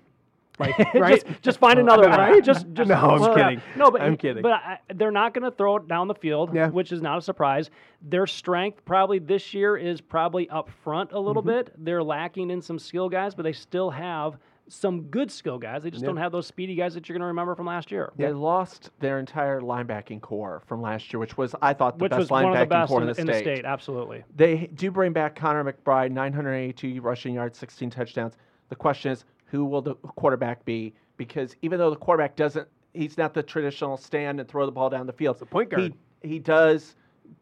[0.59, 1.41] Like, just, right?
[1.41, 2.17] just find another one.
[2.17, 2.43] Right?
[2.43, 3.61] Just, just No, I'm well, kidding.
[3.75, 4.41] No, but I'm kidding.
[4.41, 6.69] But I, they're not going to throw it down the field, Yeah.
[6.69, 7.69] which is not a surprise.
[8.01, 11.49] Their strength probably this year is probably up front a little Mm-hmm.
[11.51, 11.73] bit.
[11.77, 14.37] They're lacking in some skill guys, but they still have
[14.69, 15.83] some good skill guys.
[15.83, 18.11] They just don't have those speedy guys that you're going to remember from last year.
[18.17, 22.09] They lost their entire linebacking corps from last year, which was, I thought, the Which
[22.09, 23.43] best was one the linebacking best corps in, in the, in the state.
[23.43, 24.23] state, absolutely.
[24.35, 28.33] They do bring back Connor McBride, 982 rushing yards, 16 touchdowns.
[28.67, 30.93] The question is, who will the quarterback be?
[31.17, 34.89] Because even though the quarterback doesn't, he's not the traditional stand and throw the ball
[34.89, 35.41] down the field.
[35.41, 35.93] a point guard.
[36.21, 36.95] He, he does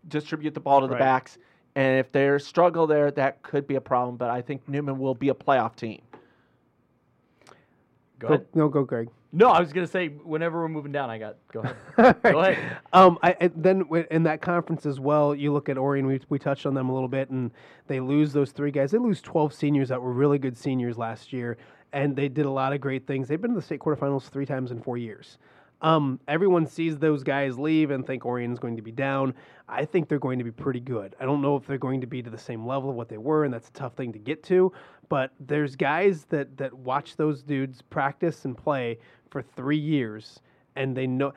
[0.07, 1.37] distribute the ball to the backs.
[1.75, 4.15] And if there's struggle there, that could be a problem.
[4.15, 6.01] But I think Newman will be a playoff team.
[8.19, 8.45] Go Go, ahead.
[8.53, 9.09] no, go, Greg.
[9.33, 12.21] No, I was gonna say whenever we're moving down, I got go ahead.
[12.23, 12.77] Go ahead.
[12.93, 16.05] Um, I, I then in that conference as well, you look at Orion.
[16.07, 17.51] We we touched on them a little bit, and
[17.87, 18.91] they lose those three guys.
[18.91, 21.57] They lose twelve seniors that were really good seniors last year,
[21.95, 23.29] and they did a lot of great things.
[23.29, 25.39] They've been to the state quarterfinals three times in four years.
[25.81, 29.33] Um, everyone sees those guys leave and think Orion's going to be down.
[29.69, 31.15] I think they're going to be pretty good.
[31.21, 33.17] I don't know if they're going to be to the same level of what they
[33.17, 34.73] were, and that's a tough thing to get to.
[35.07, 40.41] But there's guys that that watch those dudes practice and play for three years,
[40.75, 41.33] and they know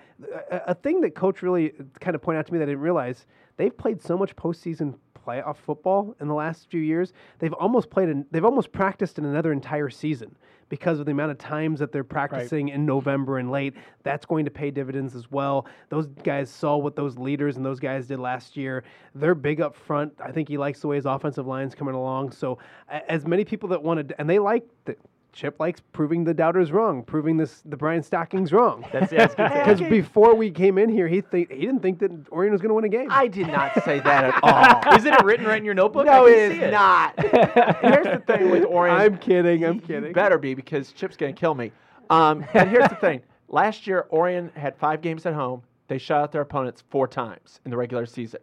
[0.50, 2.80] a, a thing that coach really kind of pointed out to me that I didn't
[2.80, 3.26] realize.
[3.58, 4.94] They've played so much postseason
[5.28, 8.08] playoff football in the last few years, they've almost played.
[8.08, 10.34] An, they've almost practiced in another entire season
[10.68, 13.74] because of the amount of times that they're practicing in November and late.
[14.02, 15.66] That's going to pay dividends as well.
[15.88, 18.84] Those guys saw what those leaders and those guys did last year.
[19.14, 20.12] They're big up front.
[20.22, 22.32] I think he likes the way his offensive line's coming along.
[22.32, 22.58] So,
[22.88, 24.96] as many people that wanted, and they like the.
[25.32, 28.84] Chip likes proving the doubters wrong, proving this the Brian Stockings wrong.
[28.92, 29.50] That's, that's good.
[29.52, 32.70] Because before we came in here, he think he didn't think that Orion was going
[32.70, 33.08] to win a game.
[33.10, 34.94] I did not say that at all.
[34.96, 36.06] Isn't it written right in your notebook?
[36.06, 36.70] no, it is it can is see it.
[36.72, 37.84] not.
[37.84, 38.96] here's the thing with Orion.
[38.96, 39.64] I'm kidding.
[39.64, 40.12] I'm You kidding.
[40.12, 41.70] better be because Chip's going to kill me.
[42.10, 43.20] Um, but here's the thing.
[43.48, 45.62] Last year, Orion had five games at home.
[45.88, 48.40] They shut out their opponents four times in the regular season.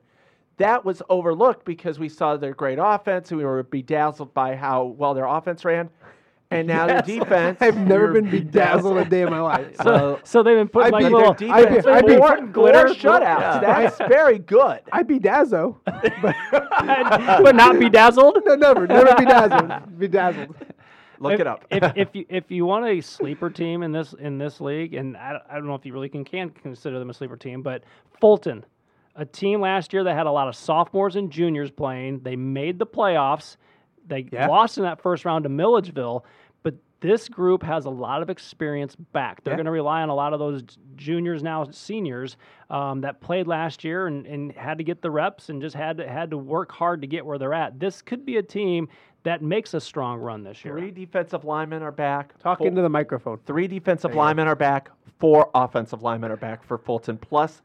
[0.57, 4.83] That was overlooked because we saw their great offense and we were bedazzled by how
[4.85, 5.89] well their offense ran.
[6.51, 7.57] And now the defense.
[7.59, 9.75] I've never been bedazzled a day in my life.
[9.81, 11.33] So, So they've been putting I like beat little.
[11.33, 13.21] their I beat- I beat- four, putting glitter four shutouts.
[13.21, 13.59] Yeah.
[13.61, 14.81] That's very good.
[14.91, 18.37] I bedazzo, but but not bedazzled.
[18.45, 19.97] no, never, never bedazzled.
[19.99, 20.55] Bedazzled.
[21.19, 21.65] Look if, it up.
[21.71, 25.15] if, if you if you want a sleeper team in this in this league, and
[25.17, 27.83] I, I don't know if you really can can consider them a sleeper team, but
[28.19, 28.65] Fulton,
[29.15, 32.79] a team last year that had a lot of sophomores and juniors playing, they made
[32.79, 33.55] the playoffs.
[34.07, 34.47] They Yeah.
[34.47, 36.25] lost in that first round to Milledgeville,
[36.63, 39.43] but this group has a lot of experience back.
[39.43, 39.57] They're Yeah.
[39.57, 40.63] going to rely on a lot of those
[40.95, 42.37] juniors now seniors
[42.69, 45.97] um, that played last year and, and had to get the reps and just had
[45.97, 47.79] to, had to work hard to get where they're at.
[47.79, 48.87] This could be a team
[49.23, 50.77] that makes a strong run this year.
[50.77, 52.37] Three defensive linemen are back.
[52.39, 53.37] Talk Four- into the microphone.
[53.45, 54.89] Three defensive linemen are back.
[55.19, 57.17] Four offensive linemen are back for Fulton.
[57.17, 57.61] Plus,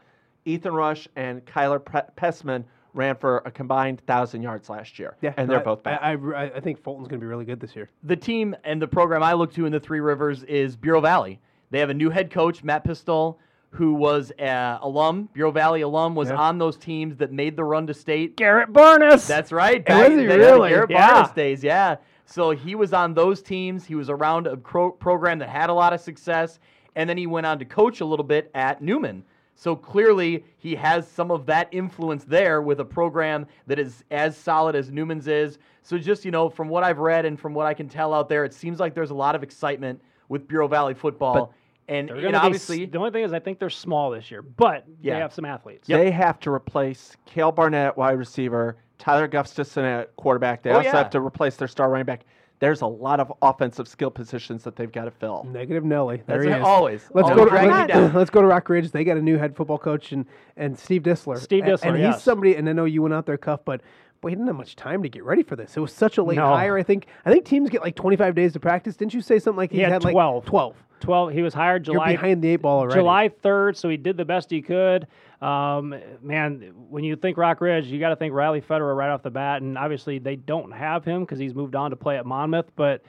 [0.47, 2.65] Ethan Rush and Kyler Pre- Pessman
[2.95, 5.17] ran for a combined thousand yards last year.
[5.23, 6.01] Yeah, and they're I- both back.
[6.03, 7.91] I, I, I think Fulton's going to be really good this year.
[8.03, 11.41] the team and the program I look to in the Three Rivers is Bureau Valley.
[11.71, 13.39] They have a new head coach, Matt Pistol,
[13.71, 16.35] who was uh, alum, Bureau Valley alum, was Yeah.
[16.37, 18.37] on those teams that made the run to state.
[18.37, 19.29] Garrett Barnes.
[19.29, 19.89] That's right.
[19.89, 20.71] Was he in the really?
[20.71, 21.13] Garrett Yeah.
[21.23, 21.97] Barnes days, yeah.
[22.27, 23.85] So he was on those teams.
[23.85, 26.59] He was around a pro- program that had a lot of success,
[26.97, 29.23] and then he went on to coach a little bit at Newman.
[29.61, 34.35] So clearly, he has some of that influence there with a program that is as
[34.35, 35.59] solid as Newman's is.
[35.83, 38.31] So just you know, from what I've read and from what I can tell out
[38.31, 40.01] there, it seems like there's a lot of excitement
[40.31, 41.53] with Bureau Valley football.
[41.89, 43.69] and They're you gonna know, be obviously, s- the only thing is I think they're
[43.69, 45.15] small this year, but Yeah.
[45.17, 45.87] they have some athletes.
[45.89, 50.63] They have to replace Cale Barnett at wide receiver, Tyler Gustafson at quarterback.
[50.63, 50.97] They Oh, also yeah.
[50.97, 52.25] have to replace their star running back.
[52.61, 55.45] There's a lot of offensive skill positions that they've got to fill.
[55.51, 56.23] Negative Nelly.
[56.27, 56.65] There That's he is.
[56.65, 57.03] always.
[57.13, 58.13] Let's Always go to let's, down.
[58.15, 58.91] let's go to Rock Ridge.
[58.93, 61.39] They got a new head football coach and and Steve Disler.
[61.39, 62.23] Steve A- Disler, and, he's yes.
[62.23, 62.55] somebody.
[62.57, 63.81] And I know you went out there, cuff, but
[64.21, 65.75] boy, he didn't have much time to get ready for this.
[65.77, 66.49] It was such a late No.
[66.49, 66.77] hire.
[66.77, 68.95] I think I think teams get like 25 days to practice.
[68.95, 70.45] Didn't you say something like He he's had like 12.
[70.45, 70.77] 12.
[71.01, 71.33] 12.
[71.33, 72.11] He was hired July.
[72.11, 73.01] You're behind the eight ball already.
[73.01, 75.07] July 3rd, so he did the best he could.
[75.41, 79.23] Um, man, when you think Rock Ridge, you got to think Riley Federer right off
[79.23, 82.27] the bat, and obviously they don't have him because he's moved on to play at
[82.27, 82.71] Monmouth.
[82.77, 83.03] But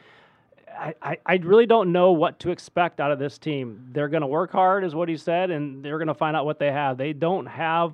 [0.71, 3.89] I, I, I really don't know what to expect out of this team.
[3.91, 6.45] They're going to work hard, is what he said, and they're going to find out
[6.45, 6.97] what they have.
[6.97, 7.93] They don't have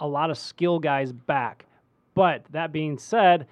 [0.00, 1.64] a lot of skill guys back.
[2.14, 3.46] But that being said,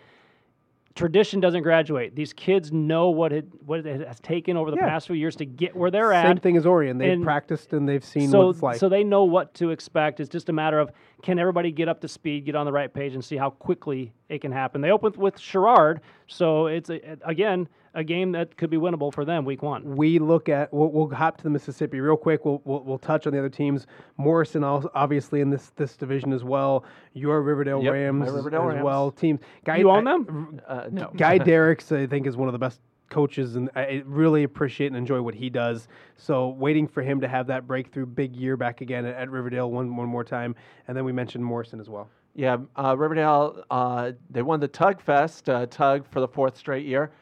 [0.94, 2.14] tradition doesn't graduate.
[2.14, 4.88] These kids know what it what it has taken over the Yeah.
[4.88, 6.26] past few years to get where they're Same at.
[6.28, 6.98] Same thing as Orion.
[6.98, 8.76] They've and practiced and they've seen so, what it's like.
[8.76, 10.20] so they know what to expect.
[10.20, 10.92] It's just a matter of
[11.22, 14.12] can everybody get up to speed, get on the right page, and see how quickly
[14.28, 14.80] it can happen.
[14.80, 19.24] They opened with Sherrard, so it's a, again a game that could be winnable for
[19.24, 19.96] them week one.
[19.96, 22.44] we look at we'll, we'll hop to the Mississippi real quick.
[22.44, 23.86] We'll, we'll we'll touch on the other teams.
[24.16, 26.84] Morrison al- obviously in this this division as well.
[27.12, 28.84] Your Riverdale Yep, Rams Riverdale as, Rams.
[28.84, 29.10] well.
[29.10, 29.40] Teams.
[29.64, 30.60] Guy, You own I- them?
[30.66, 31.10] Uh, no.
[31.16, 32.80] Guy Derricks, I think, is one of the best
[33.10, 35.86] coaches, and I really appreciate and enjoy what he does.
[36.16, 39.70] So, waiting for him to have that breakthrough big year back again at, at Riverdale
[39.70, 40.56] one one more time,
[40.88, 42.08] and then we mentioned Morrison as well.
[42.34, 46.84] Yeah, uh, Riverdale, uh, they won the Tug Fest, uh, Tug for the fourth straight
[46.84, 47.12] year.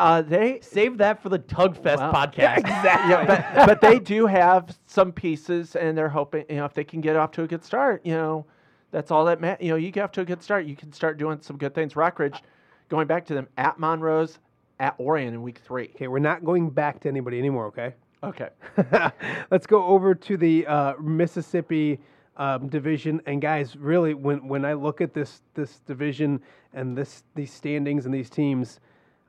[0.00, 2.12] Uh, they save that for the Tugfest Wow.
[2.12, 2.66] podcast.
[2.66, 6.84] yeah, but, but they do have some pieces, and they're hoping you know if they
[6.84, 8.46] can get off to a good start, you know,
[8.90, 9.62] that's all that matters.
[9.64, 11.74] You know, you get off to a good start, you can start doing some good
[11.74, 11.92] things.
[11.94, 12.40] Rockridge,
[12.88, 14.38] going back to them at Monroe's,
[14.78, 15.90] at Orion in week three.
[15.94, 17.66] Okay, we're not going back to anybody anymore.
[17.66, 17.94] Okay.
[18.22, 18.48] Okay.
[19.50, 22.00] Let's go over to the uh, Mississippi
[22.36, 23.20] um, division.
[23.26, 26.40] And guys, really, when when I look at this this division
[26.72, 28.80] and this these standings and these teams,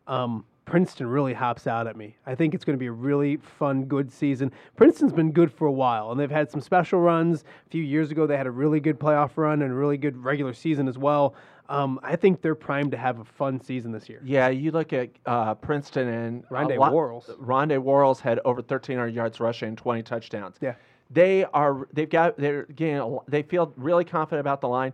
[0.07, 2.15] um, Princeton really hops out at me.
[2.25, 4.51] I think it's going to be a really fun, good season.
[4.75, 7.43] Princeton's been good for a while, and they've had some special runs.
[7.67, 10.15] A few years ago, they had a really good playoff run and a really good
[10.23, 11.35] regular season as well.
[11.67, 14.21] Um, I think they're primed to have a fun season this year.
[14.23, 17.29] Yeah, you look at uh, Princeton and Rondé lot- Worrells.
[17.39, 20.57] Rondé Worrells had over 1,300 yards rushing and 20 touchdowns.
[20.61, 20.75] Yeah.
[21.09, 21.87] they are.
[21.93, 22.37] They've got.
[22.37, 22.97] They're getting.
[22.97, 24.93] a They feel really confident about the line.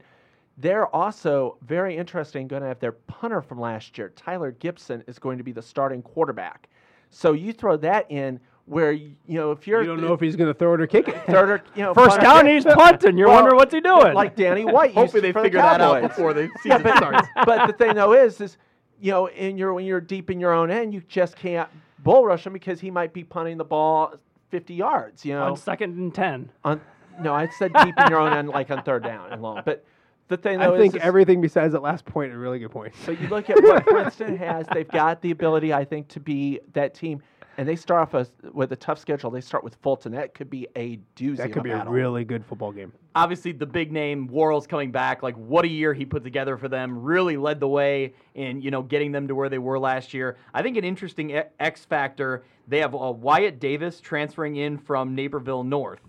[0.58, 2.48] They're also very interesting.
[2.48, 5.62] Going to have their punter from last year, Tyler Gibson, is going to be the
[5.62, 6.70] starting quarterback.
[7.10, 10.36] So you throw that in where you know if you're You don't know if he's
[10.36, 11.16] going to throw it or kick it.
[11.28, 13.18] third or you know First punter- down, he's punting.
[13.18, 14.14] You're Well, wondering what's he doing?
[14.14, 14.94] like Danny White.
[14.94, 17.28] Hopefully they for the figure that out before the season but, starts.
[17.46, 18.58] but the thing though is, is
[19.00, 22.26] you know, in your when you're deep in your own end, you just can't bull
[22.26, 24.16] rush him because he might be punting the ball
[24.50, 25.24] 50 yards.
[25.24, 26.50] You know, on second and ten.
[26.66, 26.82] on
[27.22, 29.62] no, I said deep in your own end, like on third down and long.
[29.66, 29.86] But
[30.28, 32.72] the thing though I think is, is everything besides that last point are really good
[32.72, 32.98] points.
[33.06, 36.60] So you look at what Princeton has, they've got the ability, I think, to be
[36.74, 37.22] that team.
[37.60, 39.32] And they start off a, with a tough schedule.
[39.32, 40.12] They start with Fulton.
[40.12, 41.38] That could be a doozy.
[41.38, 41.92] That of could be a battle.
[41.92, 42.94] really good football game.
[43.16, 45.24] obviously the big name Worrell's coming back.
[45.24, 47.02] Like what a year he put together for them.
[47.02, 50.38] Really led the way in you know getting them to where they were last year.
[50.54, 52.44] I think an interesting X factor.
[52.68, 56.02] They have uh, Wyatt Davis transferring in from Naperville North,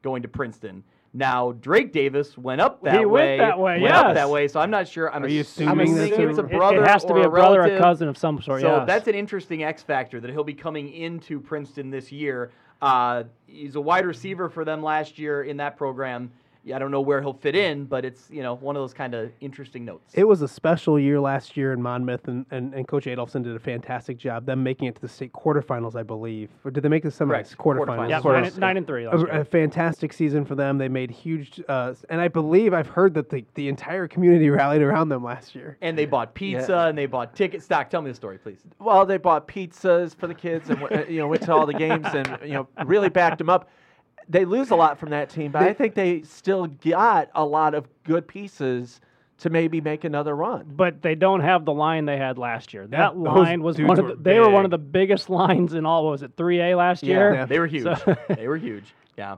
[0.00, 0.84] going to Princeton.
[1.16, 3.38] Now Drake Davis went up that He way.
[3.38, 4.48] went that way, Went up that way.
[4.48, 5.14] So I'm not sure.
[5.14, 7.12] I'm Are you assuming that's assuming a- it's a It- It- brother it has to
[7.12, 7.80] or be a brother or relative.
[7.80, 8.60] cousin of some sort.
[8.62, 8.86] So yes.
[8.88, 12.50] that's an interesting X factor that he'll be coming into Princeton this year.
[12.82, 16.32] Uh, he's a wide receiver for them last year in that program.
[16.66, 18.94] Yeah, I don't know where he'll fit in, but it's you know one of those
[18.94, 20.12] kind of interesting notes.
[20.14, 23.54] It was a special year last year in Monmouth, and, and, and Coach Adolphson did
[23.54, 24.46] a fantastic job.
[24.46, 27.26] Them making it to the state quarterfinals, I believe, or did they make the semis?
[27.28, 27.58] Correct.
[27.58, 27.86] Quarterfinals.
[27.86, 28.08] Quarterfinals.
[28.08, 28.42] yeah, Quarters.
[28.42, 29.04] nine, and- nine and three.
[29.04, 29.44] A, Last a year.
[29.44, 30.78] fantastic season for them.
[30.78, 34.80] They made huge, uh, and I believe I've heard that the, the entire community rallied
[34.80, 35.76] around them last year.
[35.82, 36.86] and they bought pizza Yeah.
[36.88, 37.66] and they bought tickets.
[37.66, 38.60] Stock, tell me the story, please.
[38.78, 41.74] Well, they bought pizzas for the kids and uh, you know went to all the
[41.74, 43.68] games and you know really backed them up.
[44.28, 47.74] They lose a lot from that team, but I think they still got a lot
[47.74, 49.00] of good pieces
[49.38, 50.64] to maybe make another run.
[50.76, 52.86] but they don't have the line they had last year.
[52.86, 55.74] That those line was one of were the, they were one of the biggest lines
[55.74, 56.04] in all.
[56.04, 57.14] what Was it three A last Yeah.
[57.16, 57.34] year?
[57.34, 57.44] Yeah.
[57.46, 57.82] They were huge.
[57.84, 58.94] So- they were huge.
[59.18, 59.36] Yeah.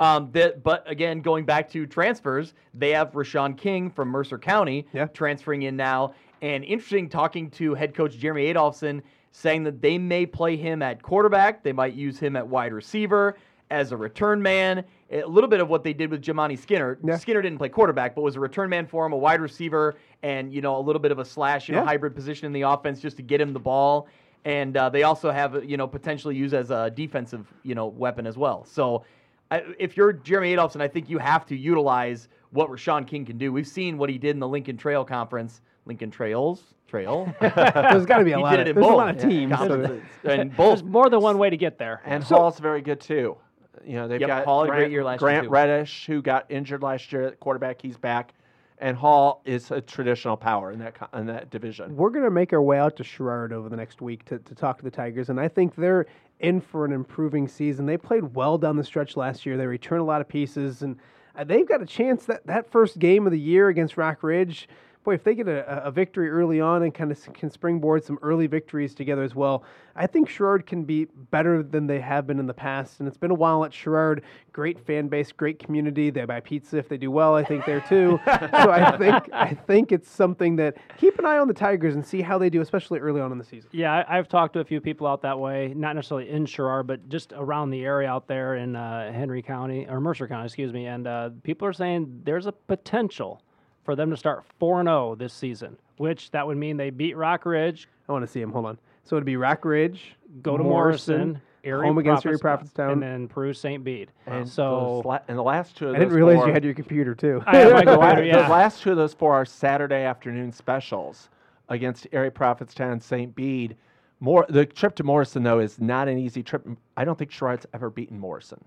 [0.00, 4.86] Um, that, but again, going back to transfers, they have Rashawn King from Mercer County
[4.92, 5.06] Yeah.
[5.06, 6.14] transferring in now.
[6.42, 9.02] And interesting talking to head coach Jeremy Adolphson,
[9.32, 11.62] saying that they may play him at quarterback.
[11.62, 13.36] They might use him at wide receiver
[13.70, 14.84] as a return man.
[15.10, 16.98] A little bit of what they did with Jamani Skinner.
[17.04, 17.16] Yeah.
[17.16, 20.52] Skinner didn't play quarterback, but was a return man for him, a wide receiver, and
[20.52, 23.00] you know a little bit of a slash, you know, hybrid position in the offense
[23.00, 24.08] just to get him the ball.
[24.44, 28.26] And uh, they also have you know potentially use as a defensive you know weapon
[28.26, 28.64] as well.
[28.64, 29.04] So
[29.50, 33.38] I, if you're Jeremy Adolphson, I think you have to utilize what Rashawn King can
[33.38, 33.52] do.
[33.52, 35.60] We've seen what he did in the Lincoln Trail Conference.
[35.84, 37.32] Lincoln Trails Trail.
[37.40, 39.16] There's got to be a he lot did of it in there's both a lot
[39.16, 39.52] of teams.
[39.52, 40.02] so- conferences.
[40.24, 42.02] and There's more than one way to get there.
[42.04, 43.36] And Hall's very good too.
[43.84, 45.50] You know they've Yep, got Hall Grant, great year last Grant too.
[45.50, 47.80] Reddish, who got injured last year at quarterback.
[47.80, 48.34] He's back,
[48.78, 51.96] and Hall is a traditional power in that in that division.
[51.96, 54.54] We're going to make our way out to Sherrard over the next week to, to
[54.54, 56.06] talk to the Tigers, and I think they're
[56.40, 57.86] in for an improving season.
[57.86, 59.56] They played well down the stretch last year.
[59.56, 60.96] They returned a lot of pieces, and
[61.34, 64.68] uh, they've got a chance that that first game of the year against Rock Ridge.
[65.06, 68.18] Boy, if they get a, a victory early on and kind of can springboard some
[68.22, 69.62] early victories together as well,
[69.94, 72.98] I think Sherrard can be better than they have been in the past.
[72.98, 74.24] And it's been a while at Sherrard.
[74.52, 76.10] Great fan base, great community.
[76.10, 77.36] They buy pizza if they do well.
[77.36, 78.18] I think there too.
[78.26, 82.04] so I think I think it's something that keep an eye on the Tigers and
[82.04, 83.70] see how they do, especially early on in the season.
[83.72, 86.88] Yeah, I, I've talked to a few people out that way, not necessarily in Sherrard,
[86.88, 90.72] but just around the area out there in uh, Henry County or Mercer County, excuse
[90.72, 90.86] me.
[90.86, 93.40] And uh, people are saying there's a potential
[93.86, 97.16] for them to start four and zero this season, which that would mean they beat
[97.16, 98.52] Rock Ridge, I want to see him.
[98.52, 98.78] Hold on.
[99.04, 102.92] So it'd be Rock Ridge, go to Morrison, Erie home against Erie Prophets- Prophetstown.
[102.94, 103.82] and then Peru St.
[103.82, 104.10] Bede.
[104.26, 106.64] And so those la- and the last two of I didn't realize four- you had
[106.64, 107.42] your computer too.
[107.46, 108.42] I have my the, computer, yeah.
[108.42, 111.28] the last two of those four are Saturday afternoon specials
[111.68, 113.34] against Erie Prophetstown and St.
[113.34, 113.76] Bede.
[114.18, 116.66] More the trip to Morrison though is not an easy trip.
[116.96, 118.64] I don't think Sherrard's ever beaten Morrison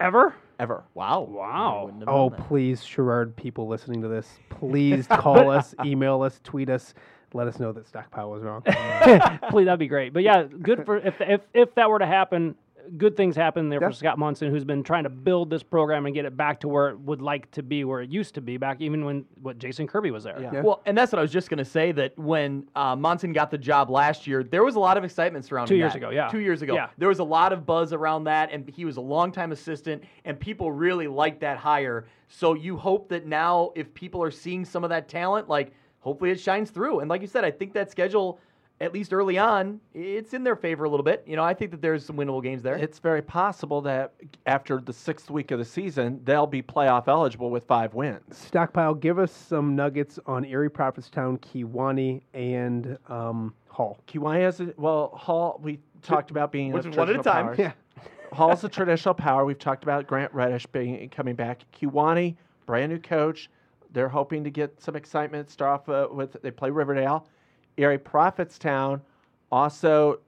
[0.00, 0.34] Ever?
[0.60, 0.84] ever.
[0.94, 1.20] wow.
[1.20, 1.80] Wow.
[1.80, 6.40] I wouldn't have Oh, please, Sherrard people listening to this, please call us, email us,
[6.44, 6.94] tweet us,
[7.32, 8.62] let us know that Stockpile was wrong.
[9.50, 10.12] Please, that'd be great.
[10.12, 12.54] But yeah, good for if if if that were to happen.
[12.98, 13.88] Good things happen there Yeah.
[13.88, 16.68] for Scott Munson, who's been trying to build this program and get it back to
[16.68, 19.58] where it would like to be, where it used to be back, even when what
[19.58, 20.38] Jason Kirby was there.
[20.40, 20.50] Yeah.
[20.54, 20.60] Yeah.
[20.62, 21.92] Well, and that's what I was just going to say.
[21.92, 25.44] That when uh, Monson got the job last year, there was a lot of excitement
[25.44, 25.98] surrounding Two years that.
[25.98, 26.28] ago, yeah.
[26.28, 26.88] Two years ago, Yeah.
[26.98, 30.38] there was a lot of buzz around that, and he was a longtime assistant, and
[30.38, 32.06] people really liked that hire.
[32.28, 36.30] So you hope that now, if people are seeing some of that talent, like hopefully
[36.30, 37.00] it shines through.
[37.00, 38.38] And like you said, I think that schedule,
[38.84, 41.24] at least early on, it's in their favor a little bit.
[41.26, 42.76] You know, I think that there's some winnable games there.
[42.76, 44.12] It's very possible that
[44.46, 48.20] after the sixth week of the season, they'll be playoff eligible with five wins.
[48.36, 53.98] Stockpile, give us some nuggets on Erie Prophetstown, Kewanee, and um, Hall.
[54.06, 55.58] Kewanee has a, well, Hall.
[55.62, 57.44] We talked about being Which a one at a traditional time.
[57.46, 57.56] power.
[57.58, 57.72] Yeah.
[58.32, 59.44] Hall's a traditional power.
[59.44, 61.64] We've talked about Grant Reddish being coming back.
[61.72, 63.48] Kewanee, brand new coach.
[63.92, 65.50] they're hoping to get some excitement.
[65.50, 67.26] Start off uh, with they play Riverdale,
[67.76, 69.00] Erie Prophetstown,
[69.50, 70.20] also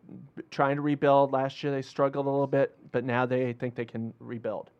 [0.50, 1.32] trying to rebuild.
[1.32, 4.70] Last year they struggled a little bit, but now they think they can rebuild.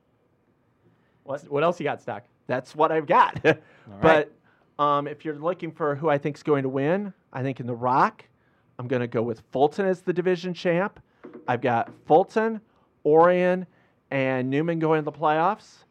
[1.25, 2.25] What, what else you got, Stock?
[2.47, 3.43] That's what I've got.
[4.01, 4.33] but
[4.79, 7.67] um, if you're looking for who I think is going to win, I think in
[7.67, 8.25] the Rock,
[8.79, 11.01] I'm going to go with Fulton as the division champ.
[11.49, 12.61] I've got Fulton,
[13.05, 13.67] Orion,
[14.11, 15.85] and Newman going to the playoffs.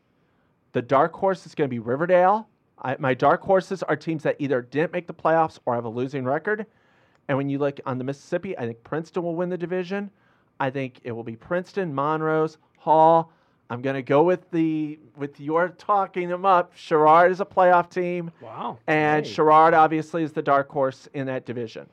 [0.72, 2.48] The dark horse is going to be Riverdale.
[2.82, 5.90] I, my dark horses are teams that either didn't make the playoffs or have a
[5.90, 6.66] losing record.
[7.28, 10.12] And when you look on the Mississippi, I think Princeton will win the division.
[10.60, 13.32] I think it will be Princeton, Monrose, Hall.
[13.70, 16.74] I'm going to go with the with your talking them up.
[16.76, 18.78] Sherrard is a playoff team, Wow.
[18.86, 19.32] and Hey.
[19.32, 21.90] Sherrard obviously is the dark horse in that division.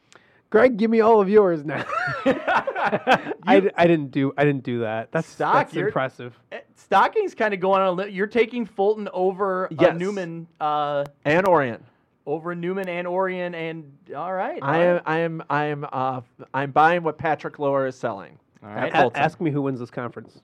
[0.50, 1.82] Greg, give me all of yours now.
[2.26, 5.10] I, d- I didn't do I didn't do that.
[5.12, 6.38] That's, Stock, that's impressive.
[6.86, 9.96] Stocking's kind of going on a li- You're taking Fulton over uh, Yes.
[9.98, 11.82] Newman, uh, And Orion.
[12.26, 14.58] over Newman and Orion, and all right.
[14.62, 16.20] I all am I am I am uh,
[16.54, 18.38] I'm buying what Patrick Lower is selling.
[18.62, 18.92] All at right.
[18.94, 19.20] A- Fulton.
[19.22, 20.40] ask me who wins this conference.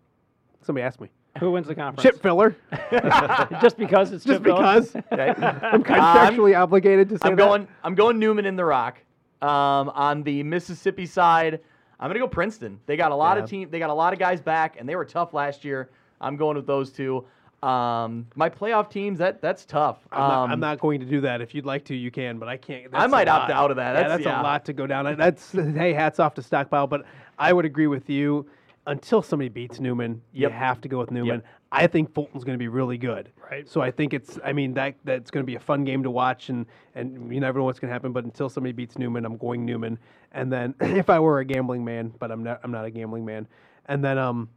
[0.63, 1.09] Somebody ask me.
[1.41, 2.03] Who wins the conference?
[2.03, 2.57] Chip filler.
[3.61, 4.91] Just because it's Just Chip Phillips?
[4.93, 5.05] because.
[5.63, 7.45] I'm contractually obligated to say I'm that.
[7.45, 7.69] going.
[7.85, 8.99] I'm going Newman in the Rock.
[9.41, 11.61] Um, on the Mississippi side,
[12.01, 12.81] I'm gonna go Princeton.
[12.87, 13.45] They got a lot Yeah.
[13.45, 13.71] of team.
[13.71, 15.91] They got a lot of guys back, and they were tough last year.
[16.21, 17.25] I'm going with those two.
[17.63, 19.19] Um, my playoff teams.
[19.19, 19.99] That that's tough.
[20.13, 21.41] I'm, not, I'm Um, not going to do that.
[21.41, 22.87] If you'd like to, you can, but I can't.
[22.87, 23.95] I that's a might opt out of that.
[23.95, 24.41] Yeah, That's- that's yeah.
[24.41, 25.17] a lot to go down.
[25.17, 27.05] That's hey, hats off to Stockpile, but
[27.39, 28.47] I would agree with you.
[28.87, 31.41] Until somebody beats Newman, you have to go with Newman.
[31.41, 31.47] Yep.
[31.73, 33.29] I think Fulton's going to be really good.
[33.51, 33.69] Right.
[33.69, 34.39] So I think it's.
[34.43, 36.65] I mean that that's going to be a fun game to watch, and
[36.95, 38.13] and you never know what's going to happen.
[38.13, 39.99] But until somebody beats Newman, I'm going Newman.
[40.33, 42.61] And then if I were a gambling man, but I'm not.
[42.63, 43.47] I'm not a gambling man.
[43.87, 44.49] And then um,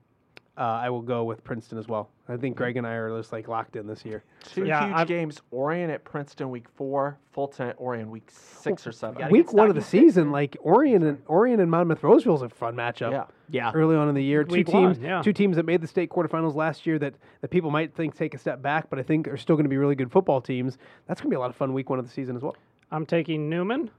[0.58, 2.10] uh, I will go with Princeton as well.
[2.28, 4.24] I think Greg and I are just like locked in this year.
[4.44, 8.86] Two Yeah, huge I'm- games: Orion at Princeton week four, Fulton at Orion week six
[8.86, 9.18] or seven.
[9.18, 10.16] gotta week one of the Stockton fixed.
[10.16, 13.12] season, like Orion and Orion and Monmouth Roseville is a fun matchup.
[13.12, 13.26] Yeah.
[13.50, 13.72] Yeah.
[13.74, 15.22] Early on in the year, two Week teams, one, yeah.
[15.22, 18.34] two teams that made the state quarterfinals last year that, that people might think take
[18.34, 20.78] a step back, but I think are still going to be really good football teams.
[21.06, 22.56] That's going to be a lot of fun week one of the season as well.
[22.92, 23.90] I'm taking Newman.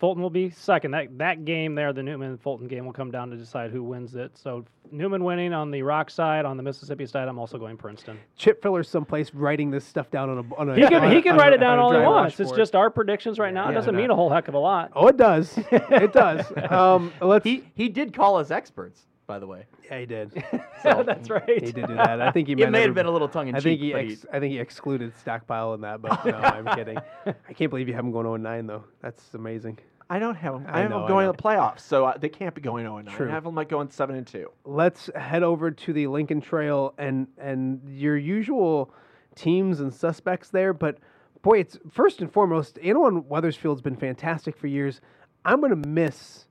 [0.00, 0.90] Fulton will be second.
[0.92, 4.14] That that game there, the Newman Fulton game, will come down to decide who wins
[4.14, 4.36] it.
[4.36, 8.18] So Newman winning on the Rock side, on the Mississippi side, I'm also going Princeton.
[8.36, 10.54] Chip Filler's someplace writing this stuff down on a.
[10.56, 11.82] On a He can on he a- can on a- write it on down a
[11.82, 12.40] all he wants.
[12.40, 13.66] It's just our predictions right now.
[13.66, 14.00] It Yeah, doesn't no.
[14.00, 14.90] mean a whole heck of a lot.
[14.96, 15.56] Oh, it does.
[15.70, 16.46] it does.
[16.70, 17.44] Um, let's.
[17.44, 19.64] He he did call us experts, by the way.
[19.88, 20.32] yeah, he did.
[20.82, 21.62] So That's right.
[21.62, 22.20] He did do that.
[22.22, 22.54] I think he.
[22.54, 23.64] it meant may have been a little tongue in I cheek.
[23.64, 26.96] think he, but ex- I think he excluded stockpile in that, but no, I'm kidding.
[27.26, 28.84] I can't believe you have him going 0 9 though.
[29.02, 29.78] That's amazing.
[30.08, 30.64] I don't have them.
[30.66, 31.32] I I, have know, them I going know.
[31.32, 33.14] to the playoffs, so uh, they can't be going 0 9.
[33.14, 33.28] True.
[33.28, 34.50] I have them like going seven and two.
[34.64, 38.92] Let's head over to the Lincoln Trail and and your usual
[39.36, 40.98] teams and suspects there, but
[41.42, 45.00] boy, it's first and foremost, Annawan Wethersfield's been fantastic for years.
[45.44, 46.46] I'm going to miss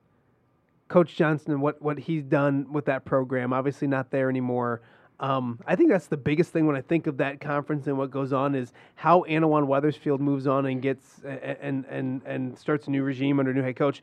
[0.90, 3.52] Coach Johnson and what, what he's done with that program.
[3.52, 4.82] Obviously, not there anymore.
[5.20, 8.10] Um, I think that's the biggest thing when I think of that conference and what
[8.10, 12.90] goes on is how Annawan Wethersfield moves on and gets and and and starts a
[12.90, 14.02] new regime under a new head coach.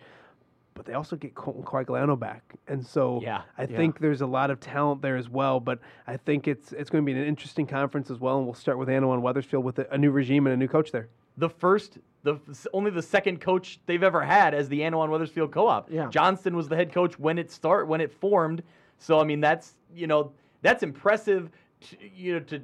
[0.75, 3.41] But they also get Colton back, and so Yeah.
[3.57, 5.59] I think there's a lot of talent there as well.
[5.59, 8.37] But I think it's it's going to be an interesting conference as well.
[8.37, 10.91] And we'll start with Annawan Wethersfield with a, a new regime and a new coach
[10.91, 11.09] there.
[11.37, 12.39] The first, the
[12.73, 15.91] only the second coach they've ever had as the Annawan Wethersfield Co-op.
[15.91, 16.09] Yeah.
[16.09, 18.63] Johnston was the head coach when it start when it formed.
[18.97, 20.31] So I mean that's you know
[20.61, 21.49] that's impressive.
[21.81, 22.61] To, you know to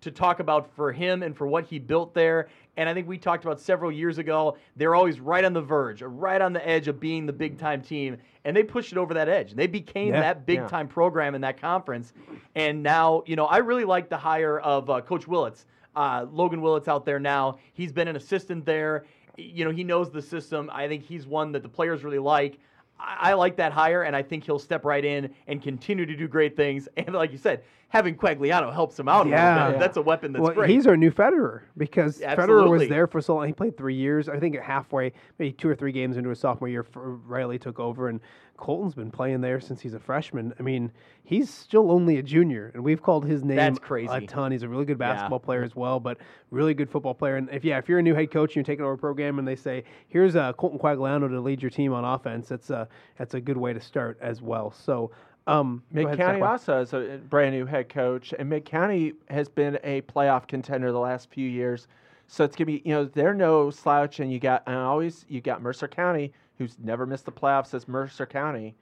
[0.00, 2.48] to talk about for him and for what he built there.
[2.76, 4.56] And I think we talked about several years ago.
[4.74, 7.56] They're always right on the verge, or right on the edge of being the big
[7.56, 9.52] time team, and they pushed it over that edge.
[9.54, 10.20] They became Yeah.
[10.22, 10.66] that big Yeah.
[10.68, 12.12] time program in that conference.
[12.56, 15.66] And now, you know, I really like the hire of uh, Coach Willits.
[15.94, 17.58] Uh, Logan Willits out there now.
[17.72, 19.04] He's been an assistant there.
[19.36, 20.70] You know, he knows the system.
[20.72, 22.58] I think he's one that the players really like.
[22.98, 26.16] I I like that hire, and I think he'll step right in and continue to
[26.16, 26.88] do great things.
[26.96, 27.62] And like you said,
[27.92, 29.26] having Quagliano helps him out.
[29.26, 29.72] a little Yeah.
[29.72, 30.70] that's a weapon that's well, great.
[30.70, 33.46] he's our new Federer because Federer was there for so long.
[33.46, 34.30] He played three years.
[34.30, 38.08] I think halfway, maybe two or three games into his sophomore year, Riley took over,
[38.08, 38.18] and
[38.56, 40.54] Colton's been playing there since he's a freshman.
[40.58, 40.90] I mean,
[41.22, 44.10] he's still only a junior, and we've called his name That's crazy.
[44.10, 44.52] a ton.
[44.52, 45.12] He's a really good Yeah.
[45.12, 46.16] basketball player as well, but
[46.50, 47.36] really good football player.
[47.36, 49.38] And if yeah, if you're a new head coach and you're taking over a program,
[49.38, 52.88] and they say here's uh, Colton Quagliano to lead your team on offense, that's a
[53.18, 54.70] that's a good way to start as well.
[54.70, 55.10] So.
[55.46, 59.78] Um, Mid County also is a brand new head coach, and Mid County has been
[59.82, 61.88] a playoff contender the last few years.
[62.28, 65.40] So it's gonna be, you know, they're no slouch, and you got, and always you
[65.40, 68.74] got Mercer County, who's never missed the playoffs as Mercer County,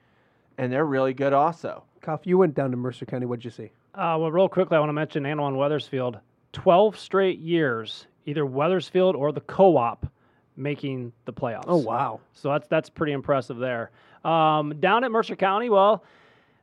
[0.57, 1.83] and they're really good also.
[2.01, 3.25] Cuff, you went down to Mercer County.
[3.25, 3.71] What'd you see?
[3.95, 6.19] Uh, well, real quickly, I want to mention Annawan Wethersfield.
[6.53, 10.05] 12 straight years either Wethersfield or the co-op
[10.55, 11.65] making the playoffs.
[11.67, 12.19] Oh wow.
[12.33, 13.91] So that's that's pretty impressive there.
[14.23, 16.03] Um, down at Mercer County, well,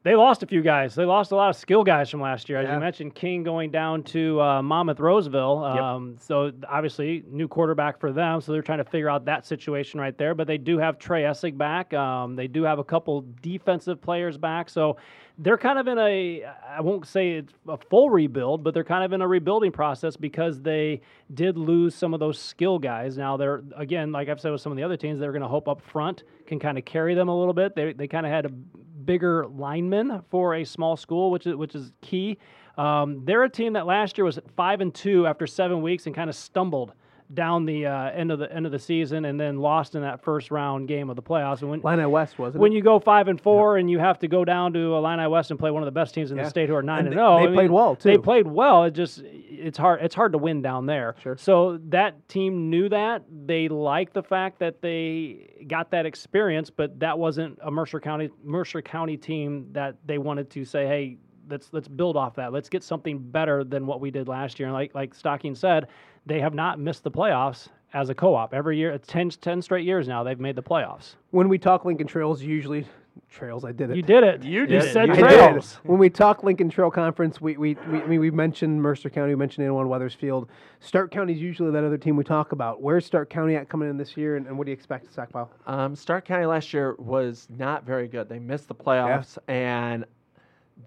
[0.05, 0.95] they lost a few guys.
[0.95, 2.59] They lost a lot of skill guys from last year.
[2.61, 2.75] As Yeah.
[2.75, 5.65] you mentioned, King going down to uh, Monmouth Roseville.
[5.65, 8.41] Um, So obviously, new quarterback for them.
[8.41, 10.35] So they're trying to figure out that situation right there.
[10.35, 11.93] But they do have Trey Essig back.
[11.95, 14.71] Um, they do have a couple defensive players back.
[14.71, 14.97] So
[15.41, 19.05] they're kind of in a, I won't say it's a full rebuild, but they're kind
[19.05, 21.01] of in a rebuilding process because they
[21.35, 23.17] did lose some of those skill guys.
[23.19, 25.49] Now they're, again, like I've said with some of the other teams, they're going to
[25.49, 27.77] hope up front can kind of carry them a little bit.
[27.77, 31.75] They, they kind of had a bigger lineman for a small school, which is which
[31.75, 32.39] is key.
[32.77, 36.15] Um, they're a team that last year was five and two after seven weeks and
[36.15, 36.93] kind of stumbled
[37.35, 40.23] down the uh, end of the end of the season and then lost in that
[40.23, 41.61] first round game of the playoffs.
[41.61, 42.77] And when Illini West wasn't when it?
[42.77, 45.59] you go five and four and you have to go down to Illini West and
[45.61, 46.45] play one of the best teams in Yeah.
[46.45, 48.09] the state who are nine And and they- zero, they I mean, played well, too.
[48.09, 48.85] They played well.
[48.85, 51.17] It just it's hard it's hard to win down there.
[51.23, 51.37] Sure.
[51.37, 56.99] So that team knew that they liked the fact that they got that experience, but
[57.01, 61.19] that wasn't a Mercer County Mercer County team that they wanted to say, hey.
[61.51, 62.53] Let's let's build off that.
[62.53, 64.69] Let's get something better than what we did last year.
[64.69, 65.87] And like like Stocking said,
[66.29, 68.91] they have not missed the playoffs as a co-op every year.
[68.91, 71.15] It's 10, 10 straight years now they've made the playoffs.
[71.31, 72.87] when we talk Lincoln Trails, usually
[73.31, 73.65] trails.
[73.65, 73.97] I did it.
[73.97, 74.45] You did it.
[74.45, 74.93] You You did it.
[74.93, 75.81] said You trails.
[75.85, 79.33] When we talk Lincoln Trail Conference, we we, we I mean we mentioned Mercer County,
[79.33, 80.49] we mentioned Annawan Wethersfield.
[80.81, 82.81] Stark County is usually that other team we talk about.
[82.81, 85.51] Where's Stark County at coming in this year, and, and what do you expect, Stockpile?
[85.67, 88.29] Um, Stark County last year was not very good.
[88.29, 90.05] They missed the playoffs, and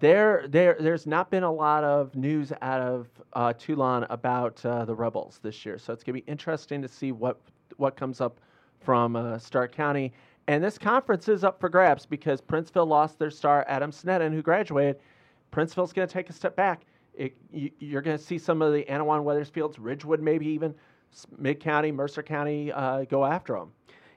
[0.00, 4.84] there, there, there's not been a lot of news out of uh, Toulon about uh,
[4.84, 5.78] the Rebels this year.
[5.78, 7.40] So it's going to be interesting to see what
[7.78, 8.38] what comes up
[8.80, 10.12] from uh, Stark County.
[10.46, 14.42] And this conference is up for grabs because Princeville lost their star Adam Sneddon, who
[14.42, 14.96] graduated.
[15.52, 16.82] Princeville's going to take a step back.
[17.14, 20.74] It, you, you're going to see some of the Annawan Wethersfields, Ridgewood, maybe even
[21.38, 23.72] Mid County, Mercer County uh, go after them.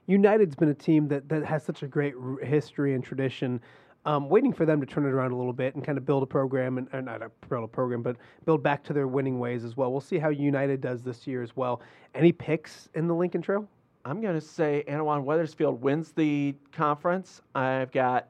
[0.07, 2.13] United's been a team that, that has such a great
[2.43, 3.59] history and tradition.
[4.05, 6.21] Um, waiting for them to turn it around a little bit and kind of build
[6.21, 9.39] a program, and or not a, build a program, but build back to their winning
[9.39, 9.91] ways as well.
[9.91, 11.81] We'll see how United does this year as well.
[12.13, 13.67] Any picks in the Lincoln Trail?
[14.05, 17.41] I'm going to say Annawan Wethersfield wins the conference.
[17.55, 18.29] I've got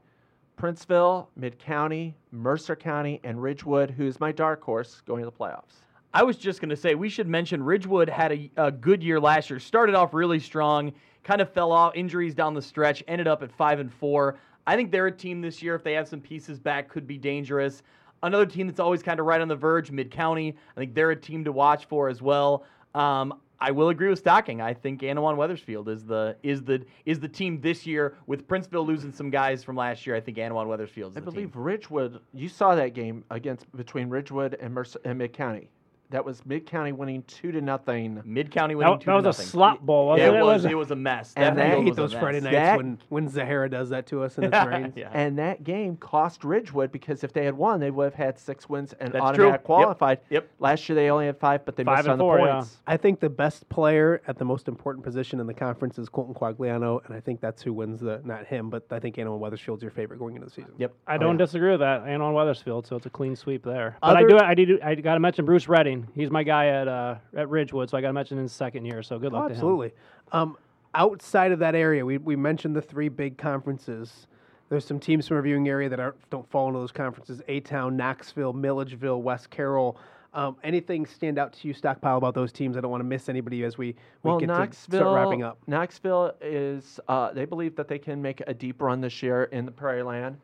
[0.58, 5.82] Princeville, Mid County, Mercer County, and Ridgewood, who's my dark horse going to the playoffs.
[6.14, 9.20] I was just going to say we should mention Ridgewood had a, a good year
[9.20, 9.60] last year.
[9.60, 10.94] Started off really strong,
[11.26, 14.38] kind of fell off, injuries down the stretch, ended up at five and four.
[14.68, 15.76] I think they're a team this year.
[15.76, 17.84] If they have some pieces back, could be dangerous.
[18.24, 20.56] Another team that's always kind of right on the verge, Mid County.
[20.76, 22.66] I think they're a team to watch for as well.
[22.96, 24.62] Um, I will agree with Stocking.
[24.62, 28.16] I think Annawan Wethersfield is the is the is the team this year.
[28.28, 31.54] With Princeville losing some guys from last year, I think Annawan Wethersfield I the believe
[31.54, 31.62] team.
[31.64, 32.20] Ridgewood.
[32.34, 35.70] You saw that game against between Ridgewood and Mercer and Mid County.
[36.16, 38.22] That was Mid County winning two to nothing.
[38.24, 39.24] Mid County winning That, two that to nothing.
[39.24, 39.50] That was a nothing.
[39.52, 40.44] slop bowl, wasn't It it?
[40.46, 40.64] was.
[40.64, 41.34] It was a mess.
[41.36, 42.22] And That I I hate those mess.
[42.22, 44.94] Friday nights That- when, when Zahara does that to us in the rains.
[44.96, 45.10] Yeah.
[45.14, 48.70] And that game cost Ridgewood because if they had won, they would have had six
[48.70, 49.48] wins and That's automatic true.
[49.52, 49.64] Yep.
[49.66, 50.20] qualified.
[50.30, 50.48] Yep.
[50.60, 52.54] Last year they only had five, but they Five missed and on four, the yeah.
[52.54, 52.78] points.
[52.88, 56.34] I think the best player at the most important position in the conference is Colton
[56.34, 59.82] Quagliano, and I think that's who wins the not him, but I think Annawan Wethersfield's
[59.82, 60.72] your favorite going into the season.
[60.78, 60.94] Yep.
[60.96, 61.46] Oh, I Oh, don't yeah.
[61.46, 62.06] disagree with that.
[62.06, 63.98] Annawan Wethersfield, so it's a clean sweep there.
[64.02, 66.05] But I do, I do, I got to mention Bruce Redding.
[66.14, 69.02] He's my guy at uh, at Ridgewood, so I got to mention his second year.
[69.04, 69.58] So good luck Oh, to him.
[69.58, 69.92] absolutely.
[70.32, 70.58] Um,
[70.94, 74.28] outside of that area, we, we mentioned the three big conferences.
[74.70, 77.60] There's some teams from our viewing area that aren't, don't fall into those conferences: A
[77.60, 79.98] Town, Knoxville, Milledgeville, West Carroll.
[80.34, 82.76] Um, anything stand out to you, Stockpile, about those teams?
[82.76, 85.44] I don't want to miss anybody as we, we well, get Knoxville, to start wrapping
[85.44, 85.60] up.
[85.66, 89.66] Knoxville is uh, they believe that they can make a deep run this year in
[89.66, 90.38] the Prairie Land,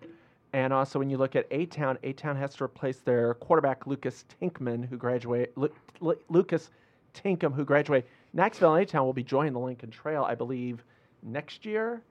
[0.53, 3.87] and also when you look at A Town, A Town has to replace their quarterback
[3.87, 5.71] Lucas Tinkman, who graduate Lu-
[6.01, 6.69] Lu- Lucas
[7.13, 8.09] Tinkham, who graduated.
[8.33, 10.83] Knoxville and A Town will be joining the Lincoln Trail, I believe,
[11.23, 12.01] next year.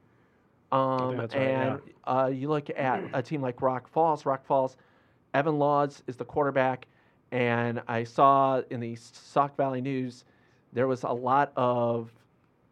[0.72, 4.24] Um, that's right, and uh, you look at a team like Rock Falls.
[4.24, 4.76] Rock Falls,
[5.34, 6.86] Evan Laws is the quarterback,
[7.32, 10.24] and I saw in the Sauk Valley News
[10.72, 12.12] there was a lot of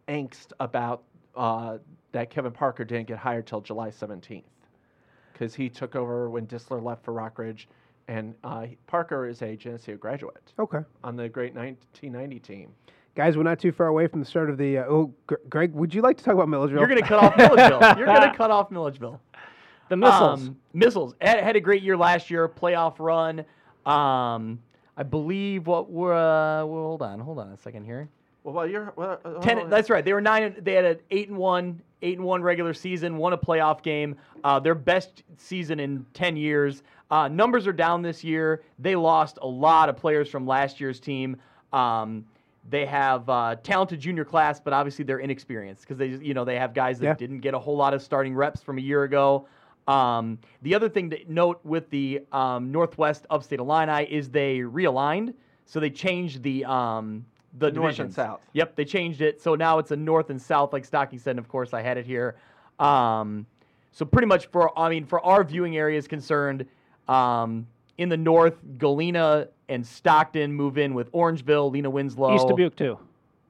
[0.07, 1.03] angst about
[1.35, 1.77] uh,
[2.13, 4.43] that Kevin Parker didn't get hired till July 17th
[5.39, 7.65] because he took over when Disler left for Rockridge,
[8.09, 10.79] and uh, Parker is a Geneseo graduate Okay.
[11.03, 12.73] on the great 1990 team.
[13.15, 14.79] Guys, we're not too far away from the start of the.
[14.79, 16.79] Uh, oh, Gr- Greg, would you like to talk about Milledgeville?
[16.79, 17.79] You're going to cut off Milledgeville.
[17.97, 19.21] You're going to cut off Milledgeville.
[19.89, 20.47] The missiles.
[20.47, 23.39] Um, missiles had, had a great year last year, playoff run.
[23.85, 24.59] Um,
[24.95, 26.13] I believe what were.
[26.13, 28.09] Uh, well, hold on, hold on a second here.
[28.43, 29.69] Well, well you're well, uh, Ten.
[29.69, 30.03] That's right.
[30.03, 30.55] They were nine.
[30.61, 33.17] They had an eight and one, eight and one regular season.
[33.17, 34.15] Won a playoff game.
[34.43, 36.83] Uh, their best season in ten years.
[37.11, 38.63] Uh, numbers are down this year.
[38.77, 41.37] They lost a lot of players from last year's team.
[41.73, 42.25] Um,
[42.69, 46.57] They have uh, talented junior class, but obviously they're inexperienced because they, you know, they
[46.59, 47.13] have guys that Yeah.
[47.15, 49.47] didn't get a whole lot of starting reps from a year ago.
[49.87, 55.33] Um, the other thing to note with the um, Northwest Upstate Illini is they realigned,
[55.65, 57.25] so they changed the um,
[57.57, 58.41] the North and south.
[58.53, 61.31] Yep, they changed it, so now it's a north and south, like Stocking said.
[61.31, 62.35] And of course, I had it here.
[62.79, 63.45] Um,
[63.91, 66.65] so pretty much for I mean, for our viewing area is concerned,
[67.07, 72.75] um, in the north, Galena and Stockton move in with Orangeville, Lena Winslow, East Dubuque
[72.75, 72.97] too.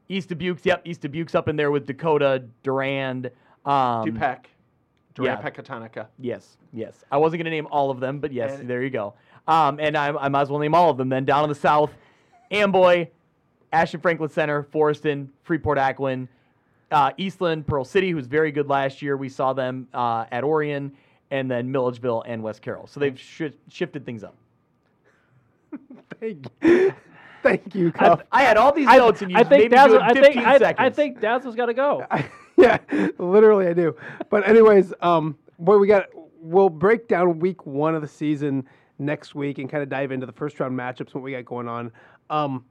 [0.07, 3.27] East Dubuque's, yep, East Dubuque's up in there with Dakota, Durand,
[3.65, 4.45] um, Dupec,
[5.21, 5.39] yeah.
[5.39, 6.07] Pecatonica.
[6.17, 7.03] Yes, yes.
[7.11, 9.13] I wasn't going to name all of them, but yes, And- there you go.
[9.47, 11.25] Um, and I, I might as well name all of them then.
[11.25, 11.91] Down in the south,
[12.51, 13.07] Amboy,
[13.71, 16.27] Ashton Franklin Center, Foreston, Freeport Aquin,
[16.91, 19.15] uh, Eastland, Pearl City, who's very good last year.
[19.15, 20.91] We saw them uh, at Orion,
[21.31, 22.87] and then Milledgeville and West Carroll.
[22.87, 24.35] So they've shi shifted things up.
[26.19, 26.93] Thank you.
[27.41, 28.21] Thank you, Cuff.
[28.31, 30.09] I had all these I, notes, and you I think made me do it I
[30.09, 30.85] in think 15 I, seconds.
[30.85, 32.05] I think Dazzle's got to go.
[32.57, 32.79] yeah,
[33.17, 33.95] literally I do.
[34.29, 36.07] But anyways, um, boy, we got
[36.41, 38.65] we'll break down week one of the season
[38.97, 41.67] next week and kind of dive into the first round matchups, what we got going
[41.67, 41.91] on.
[42.29, 42.65] Um,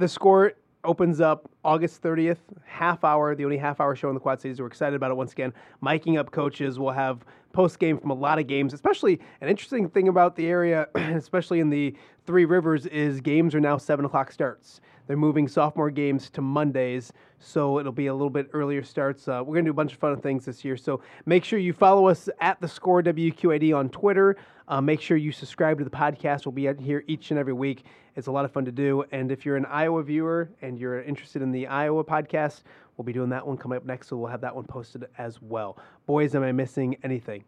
[0.00, 4.20] the score opens up August 30th, half hour, the only half hour show in the
[4.20, 4.58] Quad Cities.
[4.58, 5.52] We're excited about it once again.
[5.82, 6.78] Miking up coaches.
[6.78, 10.46] We'll have post game from a lot of games, especially an interesting thing about the
[10.46, 11.94] area, especially in the
[12.26, 14.80] Three Rivers, is games are now 7 o'clock starts.
[15.10, 19.26] They're moving sophomore games to Mondays, so it'll be a little bit earlier starts.
[19.26, 21.58] Uh, we're going to do a bunch of fun things this year, so make sure
[21.58, 24.36] you follow us at the score WQAD on Twitter.
[24.68, 26.46] Uh, make sure you subscribe to the podcast.
[26.46, 27.86] We'll be out here each and every week.
[28.14, 29.02] It's a lot of fun to do.
[29.10, 32.62] And if you're an Iowa viewer and you're interested in the Iowa podcast,
[32.96, 35.42] we'll be doing that one coming up next, so we'll have that one posted as
[35.42, 35.76] well.
[36.06, 37.42] Boys, am I missing anything?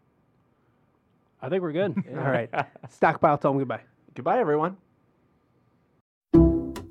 [1.41, 1.95] I think we're good.
[2.09, 2.49] All right.
[2.89, 3.83] Stockpile, tell them goodbye.
[4.15, 4.75] Goodbye, everyone.